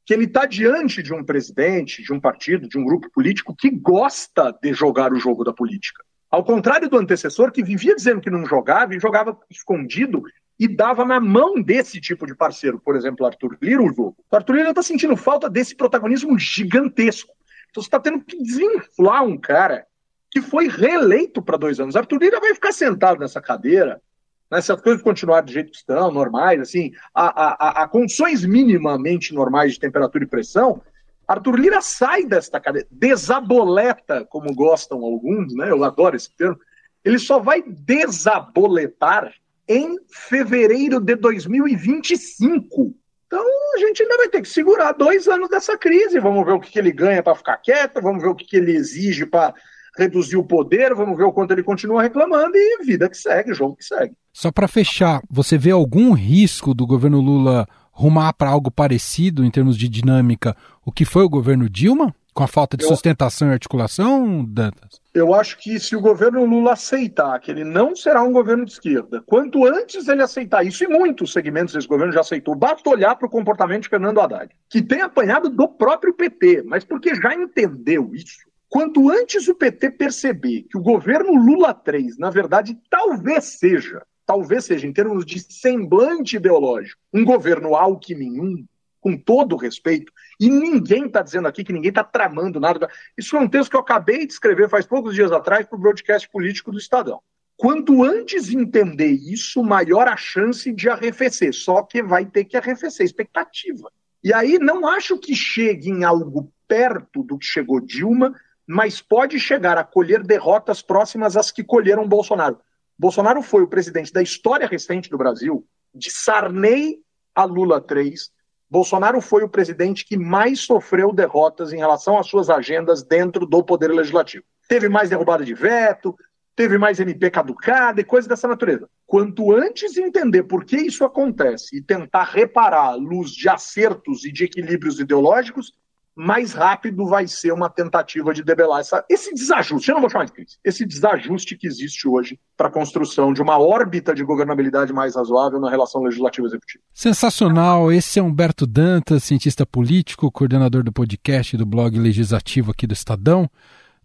que 0.10 0.14
ele 0.16 0.24
está 0.24 0.48
diante 0.48 1.04
de 1.04 1.14
um 1.14 1.24
presidente, 1.24 2.02
de 2.02 2.12
um 2.12 2.20
partido, 2.20 2.68
de 2.68 2.80
um 2.80 2.84
grupo 2.84 3.12
político 3.12 3.56
que 3.56 3.70
gosta 3.70 4.52
de 4.60 4.74
jogar 4.74 5.14
o 5.14 5.20
jogo 5.20 5.44
da 5.44 5.54
política. 5.54 6.04
Ao 6.32 6.44
contrário 6.44 6.90
do 6.90 6.98
antecessor, 6.98 7.52
que 7.52 7.62
vivia 7.62 7.96
dizendo 7.96 8.20
que 8.20 8.32
não 8.32 8.44
jogava 8.44 8.96
e 8.96 9.00
jogava 9.00 9.38
escondido 9.52 10.24
e 10.60 10.68
dava 10.68 11.06
na 11.06 11.20
mão 11.20 11.62
desse 11.62 12.02
tipo 12.02 12.26
de 12.26 12.34
parceiro, 12.34 12.80
por 12.80 12.96
exemplo, 12.96 13.24
Arthur 13.24 13.56
Lira, 13.62 13.84
o 13.84 13.94
jogo. 13.94 14.16
O 14.32 14.36
Arthur 14.36 14.56
Lira 14.56 14.70
está 14.72 14.82
sentindo 14.82 15.16
falta 15.16 15.48
desse 15.48 15.76
protagonismo 15.76 16.40
gigantesco. 16.40 17.32
Então 17.70 17.84
você 17.84 17.88
está 17.88 18.00
tendo 18.00 18.20
que 18.22 18.42
desinflar 18.42 19.24
um 19.24 19.38
cara 19.38 19.86
que 20.32 20.42
foi 20.42 20.68
reeleito 20.68 21.40
para 21.40 21.56
dois 21.56 21.80
anos. 21.80 21.96
Arthur 21.96 22.18
Lira 22.18 22.40
vai 22.40 22.56
ficar 22.56 22.72
sentado 22.72 23.20
nessa 23.20 23.40
cadeira 23.40 24.02
né, 24.50 24.62
se 24.62 24.72
as 24.72 24.82
coisas 24.82 25.02
continuarem 25.02 25.46
do 25.46 25.52
jeito 25.52 25.72
que 25.72 25.78
estão, 25.78 26.12
normais, 26.12 26.60
assim, 26.60 26.92
a, 27.14 27.28
a, 27.28 27.84
a, 27.84 27.88
condições 27.88 28.44
minimamente 28.44 29.34
normais 29.34 29.74
de 29.74 29.80
temperatura 29.80 30.24
e 30.24 30.28
pressão, 30.28 30.82
Arthur 31.28 31.60
Lira 31.60 31.82
sai 31.82 32.26
desta 32.26 32.60
cadeia, 32.60 32.88
desaboleta, 32.90 34.26
como 34.26 34.54
gostam 34.54 35.04
alguns, 35.04 35.54
né? 35.54 35.70
Eu 35.70 35.84
adoro 35.84 36.16
esse 36.16 36.36
termo. 36.36 36.58
Ele 37.06 37.20
só 37.20 37.40
vai 37.40 37.62
desaboletar 37.62 39.32
em 39.68 39.96
fevereiro 40.10 41.00
de 41.00 41.16
2025. 41.16 42.96
Então 43.28 43.46
a 43.76 43.78
gente 43.78 44.02
ainda 44.02 44.18
vai 44.18 44.28
ter 44.28 44.42
que 44.42 44.50
segurar 44.50 44.92
dois 44.94 45.28
anos 45.28 45.50
dessa 45.50 45.78
crise. 45.78 46.20
Vamos 46.20 46.44
ver 46.44 46.54
o 46.54 46.60
que, 46.60 46.72
que 46.72 46.80
ele 46.80 46.92
ganha 46.92 47.22
para 47.22 47.36
ficar 47.36 47.58
quieto, 47.58 48.02
vamos 48.02 48.24
ver 48.24 48.30
o 48.30 48.36
que, 48.36 48.46
que 48.46 48.58
ele 48.58 48.76
exige 48.76 49.28
para 49.28 49.54
reduzir 50.00 50.38
o 50.38 50.44
poder, 50.44 50.96
vamos 50.96 51.18
ver 51.18 51.24
o 51.24 51.32
quanto 51.32 51.52
ele 51.52 51.64
continua 51.64 52.02
reclamando 52.02 52.56
e 52.56 52.84
vida 52.84 53.10
que 53.10 53.18
segue, 53.18 53.54
jogo 53.54 53.76
que 53.76 53.86
segue. 53.86 54.14
Só 54.34 54.52
para 54.52 54.68
fechar, 54.68 55.22
você 55.30 55.58
vê 55.58 55.72
algum 55.72 56.14
risco 56.14 56.74
do 56.74 56.88
governo 56.88 57.20
Lula 57.20 57.68
rumar 57.92 58.34
para 58.34 58.50
algo 58.50 58.72
parecido 58.72 59.44
em 59.44 59.52
termos 59.52 59.78
de 59.78 59.90
dinâmica 59.90 60.56
o 60.86 60.92
que 60.92 61.04
foi 61.04 61.24
o 61.24 61.30
governo 61.30 61.70
Dilma? 61.70 62.16
Com 62.34 62.44
a 62.44 62.48
falta 62.48 62.78
de 62.78 62.86
sustentação 62.86 63.50
e 63.50 63.52
articulação, 63.52 64.46
Dantas? 64.46 65.02
Eu 65.14 65.34
acho 65.34 65.58
que 65.58 65.78
se 65.80 65.96
o 65.96 66.00
governo 66.00 66.46
Lula 66.46 66.74
aceitar 66.74 67.38
que 67.40 67.52
ele 67.52 67.66
não 67.66 67.94
será 67.96 68.24
um 68.24 68.32
governo 68.32 68.64
de 68.64 68.72
esquerda, 68.72 69.22
quanto 69.26 69.66
antes 69.66 70.08
ele 70.08 70.22
aceitar 70.22 70.66
isso, 70.66 70.84
e 70.84 70.88
muitos 70.88 71.34
segmentos 71.34 71.74
desse 71.74 71.88
governo 71.88 72.14
já 72.14 72.22
aceitou, 72.22 72.56
basta 72.56 72.90
olhar 72.90 73.16
para 73.16 73.28
o 73.28 73.30
comportamento 73.30 73.84
de 73.84 73.90
Fernando 73.90 74.22
Haddad, 74.22 74.50
que 74.70 74.82
tem 74.82 75.02
apanhado 75.02 75.50
do 75.50 75.68
próprio 75.68 76.14
PT, 76.14 76.64
mas 76.66 76.86
porque 76.86 77.14
já 77.14 77.34
entendeu 77.34 78.12
isso. 78.14 78.49
Quanto 78.70 79.10
antes 79.10 79.48
o 79.48 79.56
PT 79.56 79.92
perceber 79.92 80.68
que 80.70 80.78
o 80.78 80.82
governo 80.82 81.34
Lula 81.34 81.74
3, 81.74 82.20
na 82.20 82.30
verdade, 82.30 82.78
talvez 82.88 83.46
seja, 83.46 84.04
talvez 84.26 84.66
seja, 84.66 84.86
em 84.86 84.94
termos 84.94 85.26
de 85.26 85.40
semblante 85.40 86.36
ideológico, 86.36 87.02
um 87.12 87.26
governo 87.26 87.76
Alckmin 87.76 88.40
1, 88.40 88.66
com 89.02 89.18
todo 89.18 89.56
respeito, 89.56 90.12
e 90.40 90.50
ninguém 90.50 91.08
está 91.08 91.24
dizendo 91.24 91.48
aqui 91.48 91.64
que 91.64 91.74
ninguém 91.74 91.90
está 91.90 92.04
tramando 92.04 92.60
nada. 92.60 92.88
Isso 93.18 93.32
foi 93.32 93.40
um 93.40 93.50
texto 93.50 93.72
que 93.72 93.76
eu 93.76 93.82
acabei 93.82 94.28
de 94.28 94.34
escrever 94.34 94.70
faz 94.70 94.86
poucos 94.86 95.16
dias 95.16 95.32
atrás 95.32 95.66
para 95.66 95.76
o 95.76 95.82
broadcast 95.82 96.30
político 96.30 96.72
do 96.72 96.78
Estadão. 96.78 97.22
Quanto 97.58 98.04
antes 98.04 98.54
entender 98.54 99.12
isso, 99.12 99.64
maior 99.64 100.08
a 100.08 100.16
chance 100.16 100.72
de 100.72 100.90
arrefecer. 100.90 101.54
Só 101.54 101.82
que 101.84 102.02
vai 102.02 102.26
ter 102.26 102.46
que 102.46 102.56
arrefecer 102.56 103.06
expectativa. 103.06 103.92
E 104.24 104.34
aí 104.34 104.60
não 104.60 104.88
acho 104.88 105.18
que 105.18 105.36
chegue 105.36 105.90
em 105.90 106.04
algo 106.04 106.52
perto 106.68 107.24
do 107.24 107.38
que 107.38 107.46
chegou 107.46 107.82
Dilma, 107.82 108.34
mas 108.72 109.02
pode 109.02 109.40
chegar 109.40 109.80
a 109.80 109.84
colher 109.84 110.22
derrotas 110.22 110.80
próximas 110.80 111.36
às 111.36 111.50
que 111.50 111.64
colheram 111.64 112.08
Bolsonaro. 112.08 112.60
Bolsonaro 113.00 113.42
foi 113.42 113.64
o 113.64 113.68
presidente 113.68 114.14
da 114.14 114.22
história 114.22 114.68
recente 114.68 115.10
do 115.10 115.18
Brasil, 115.18 115.66
de 115.92 116.12
Sarney 116.12 117.00
a 117.34 117.46
Lula 117.46 117.82
3, 117.82 118.30
Bolsonaro 118.70 119.20
foi 119.22 119.44
o 119.44 119.50
presidente 119.50 120.06
que 120.06 120.16
mais 120.16 120.60
sofreu 120.60 121.12
derrotas 121.12 121.74
em 121.74 121.78
relação 121.78 122.20
às 122.20 122.28
suas 122.28 122.48
agendas 122.48 123.02
dentro 123.02 123.48
do 123.48 123.64
Poder 123.64 123.88
Legislativo. 123.88 124.44
Teve 124.68 124.88
mais 124.88 125.10
derrubada 125.10 125.44
de 125.44 125.56
veto, 125.56 126.16
teve 126.56 126.78
mais 126.78 127.00
MP 127.00 127.32
caducada 127.32 128.00
e 128.00 128.04
coisas 128.04 128.28
dessa 128.28 128.48
natureza. 128.48 128.88
Quanto 129.08 129.52
antes 129.52 129.98
entender 129.98 130.44
por 130.44 130.64
que 130.64 130.78
isso 130.78 131.04
acontece 131.04 131.78
e 131.78 131.82
tentar 131.82 132.26
reparar 132.26 132.90
a 132.90 132.96
luz 132.96 133.32
de 133.32 133.50
acertos 133.50 134.24
e 134.26 134.32
de 134.32 134.44
equilíbrios 134.44 135.00
ideológicos, 135.00 135.74
mais 136.20 136.52
rápido 136.52 137.06
vai 137.06 137.26
ser 137.28 137.54
uma 137.54 137.70
tentativa 137.70 138.34
de 138.34 138.44
debelar 138.44 138.82
essa, 138.82 139.06
esse 139.10 139.34
desajuste, 139.34 139.90
eu 139.90 139.96
não 139.96 140.02
vou 140.02 140.10
chamar 140.10 140.26
de 140.26 140.34
crise, 140.34 140.58
esse 140.66 140.86
desajuste 140.86 141.56
que 141.56 141.66
existe 141.66 142.10
hoje 142.10 142.38
para 142.58 142.68
a 142.68 142.72
construção 142.72 143.32
de 143.32 143.42
uma 143.42 143.58
órbita 143.58 144.14
de 144.14 144.22
governabilidade 144.22 144.92
mais 144.92 145.16
razoável 145.16 145.62
na 145.62 145.70
relação 145.70 146.04
legislativa-executiva. 146.04 146.84
Sensacional, 146.94 147.90
esse 147.90 148.20
é 148.20 148.22
Humberto 148.22 148.68
Dantas, 148.68 149.24
cientista 149.24 149.66
político, 149.66 150.30
coordenador 150.30 150.84
do 150.84 150.92
podcast 150.92 151.56
do 151.56 151.66
blog 151.66 151.98
legislativo 151.98 152.72
aqui 152.72 152.86
do 152.86 152.94
Estadão. 152.94 153.50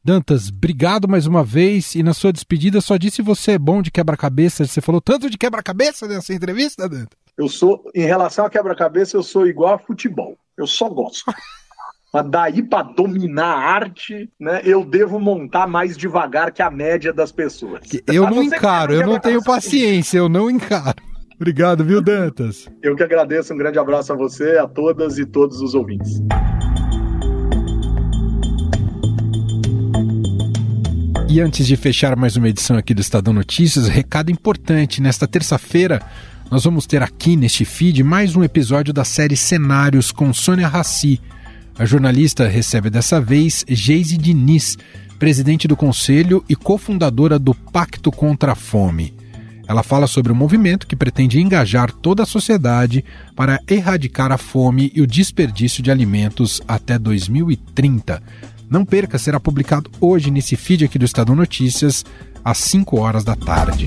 Dantas, 0.05 0.51
obrigado 0.51 1.09
mais 1.09 1.27
uma 1.27 1.43
vez. 1.43 1.97
E 1.97 2.03
na 2.05 2.15
sua 2.15 2.33
despedida 2.33 2.81
só 2.81 2.97
disse 2.97 3.23
você 3.23 3.53
é 3.53 3.59
bom 3.59 3.83
de 3.83 3.91
quebra-cabeça. 3.91 4.65
Você 4.65 4.81
falou 4.81 5.01
tanto 5.01 5.29
de 5.29 5.37
quebra-cabeça 5.37 6.07
nessa 6.07 6.33
entrevista, 6.33 6.89
Dantas? 6.89 7.19
Eu 7.37 7.49
sou, 7.49 7.91
em 7.93 8.05
relação 8.05 8.45
a 8.45 8.51
quebra-cabeça, 8.51 9.17
eu 9.17 9.23
sou 9.23 9.47
igual 9.47 9.75
a 9.75 9.79
futebol. 9.79 10.37
Eu 10.57 10.67
só 10.67 10.89
gosto. 10.89 11.25
Mas 12.15 12.31
daí 12.31 12.63
para 12.63 12.85
dominar 12.85 13.57
a 13.57 13.59
arte, 13.59 14.31
né, 14.39 14.61
eu 14.63 14.85
devo 14.85 15.19
montar 15.19 15.67
mais 15.67 15.97
devagar 15.97 16.53
que 16.53 16.63
a 16.63 16.71
média 16.71 17.13
das 17.13 17.33
pessoas. 17.33 17.81
Eu 18.07 18.31
não 18.31 18.41
encaro, 18.41 18.95
eu 18.95 19.05
não 19.05 19.19
tenho 19.19 19.43
paciência, 19.43 20.19
eu 20.19 20.29
não 20.29 20.49
encaro. 20.49 20.95
Obrigado, 21.35 21.85
viu, 21.85 22.01
Dantas? 22.01 22.69
Eu 22.81 22.95
que 22.95 23.03
agradeço, 23.03 23.53
um 23.53 23.57
grande 23.57 23.81
abraço 23.81 24.13
a 24.13 24.17
você, 24.17 24.57
a 24.59 24.69
todas 24.69 25.19
e 25.19 25.27
todos 25.27 25.61
os 25.61 25.75
ouvintes. 25.75 26.23
E 31.29 31.41
antes 31.41 31.67
de 31.67 31.77
fechar 31.77 32.15
mais 32.15 32.37
uma 32.37 32.49
edição 32.49 32.77
aqui 32.77 32.95
do 32.95 33.01
Estadão 33.01 33.35
Notícias, 33.35 33.89
recado 33.89 34.31
importante: 34.31 35.03
nesta 35.03 35.27
terça-feira 35.27 36.01
nós 36.49 36.63
vamos 36.63 36.87
ter 36.87 37.03
aqui 37.03 37.35
neste 37.35 37.65
feed 37.65 38.05
mais 38.05 38.37
um 38.37 38.45
episódio 38.45 38.95
da 38.95 39.03
série 39.03 39.37
Cenários 39.37 40.13
com 40.13 40.33
Sônia 40.33 40.69
Rassi 40.69 41.21
a 41.79 41.85
jornalista 41.85 42.47
recebe 42.47 42.89
dessa 42.89 43.21
vez 43.21 43.65
Geise 43.69 44.17
Diniz, 44.17 44.79
presidente 45.19 45.67
do 45.67 45.77
conselho 45.77 46.45
e 46.49 46.55
cofundadora 46.55 47.39
do 47.39 47.55
Pacto 47.55 48.11
contra 48.11 48.53
a 48.53 48.55
Fome. 48.55 49.15
Ela 49.67 49.83
fala 49.83 50.07
sobre 50.07 50.31
o 50.31 50.35
um 50.35 50.39
movimento 50.39 50.87
que 50.87 50.95
pretende 50.95 51.41
engajar 51.41 51.91
toda 51.91 52.23
a 52.23 52.27
sociedade 52.27 53.05
para 53.35 53.59
erradicar 53.69 54.31
a 54.31 54.37
fome 54.37 54.93
e 54.95 55.01
o 55.01 55.07
desperdício 55.07 55.83
de 55.83 55.91
alimentos 55.91 56.61
até 56.69 56.99
2030. 56.99 58.23
Não 58.69 58.85
perca, 58.85 59.19
será 59.19 59.41
publicado 59.41 59.91
hoje 60.01 60.31
nesse 60.31 60.55
feed 60.57 60.85
aqui 60.85 60.99
do 60.99 61.05
Estadão 61.05 61.35
Notícias, 61.35 62.05
às 62.45 62.59
5 62.59 63.01
horas 63.01 63.25
da 63.25 63.35
tarde. 63.35 63.87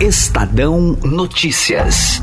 Estadão 0.00 0.98
Notícias. 1.04 2.20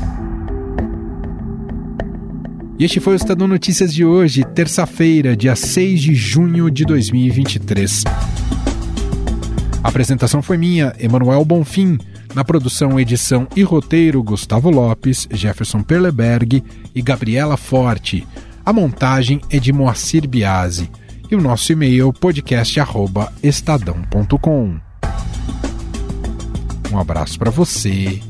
E 2.80 2.84
este 2.84 2.98
foi 2.98 3.12
o 3.12 3.16
Estadão 3.16 3.46
Notícias 3.46 3.92
de 3.92 4.06
hoje, 4.06 4.42
terça-feira, 4.42 5.36
dia 5.36 5.54
6 5.54 6.00
de 6.00 6.14
junho 6.14 6.70
de 6.70 6.86
2023. 6.86 8.04
A 9.84 9.88
apresentação 9.90 10.40
foi 10.40 10.56
minha, 10.56 10.94
Emanuel 10.98 11.44
Bonfim. 11.44 11.98
Na 12.34 12.42
produção, 12.42 12.98
edição 12.98 13.46
e 13.54 13.62
roteiro, 13.62 14.22
Gustavo 14.22 14.70
Lopes, 14.70 15.28
Jefferson 15.30 15.82
Perleberg 15.82 16.64
e 16.94 17.02
Gabriela 17.02 17.58
Forte. 17.58 18.26
A 18.64 18.72
montagem 18.72 19.42
é 19.50 19.58
de 19.58 19.74
Moacir 19.74 20.26
Biasi. 20.26 20.90
E 21.30 21.36
o 21.36 21.40
nosso 21.42 21.70
e-mail 21.70 22.10
podcast@estadão.com. 22.14 24.80
Um 26.90 26.98
abraço 26.98 27.38
para 27.38 27.50
você 27.50 28.22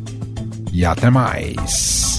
e 0.72 0.84
até 0.84 1.08
mais. 1.08 2.18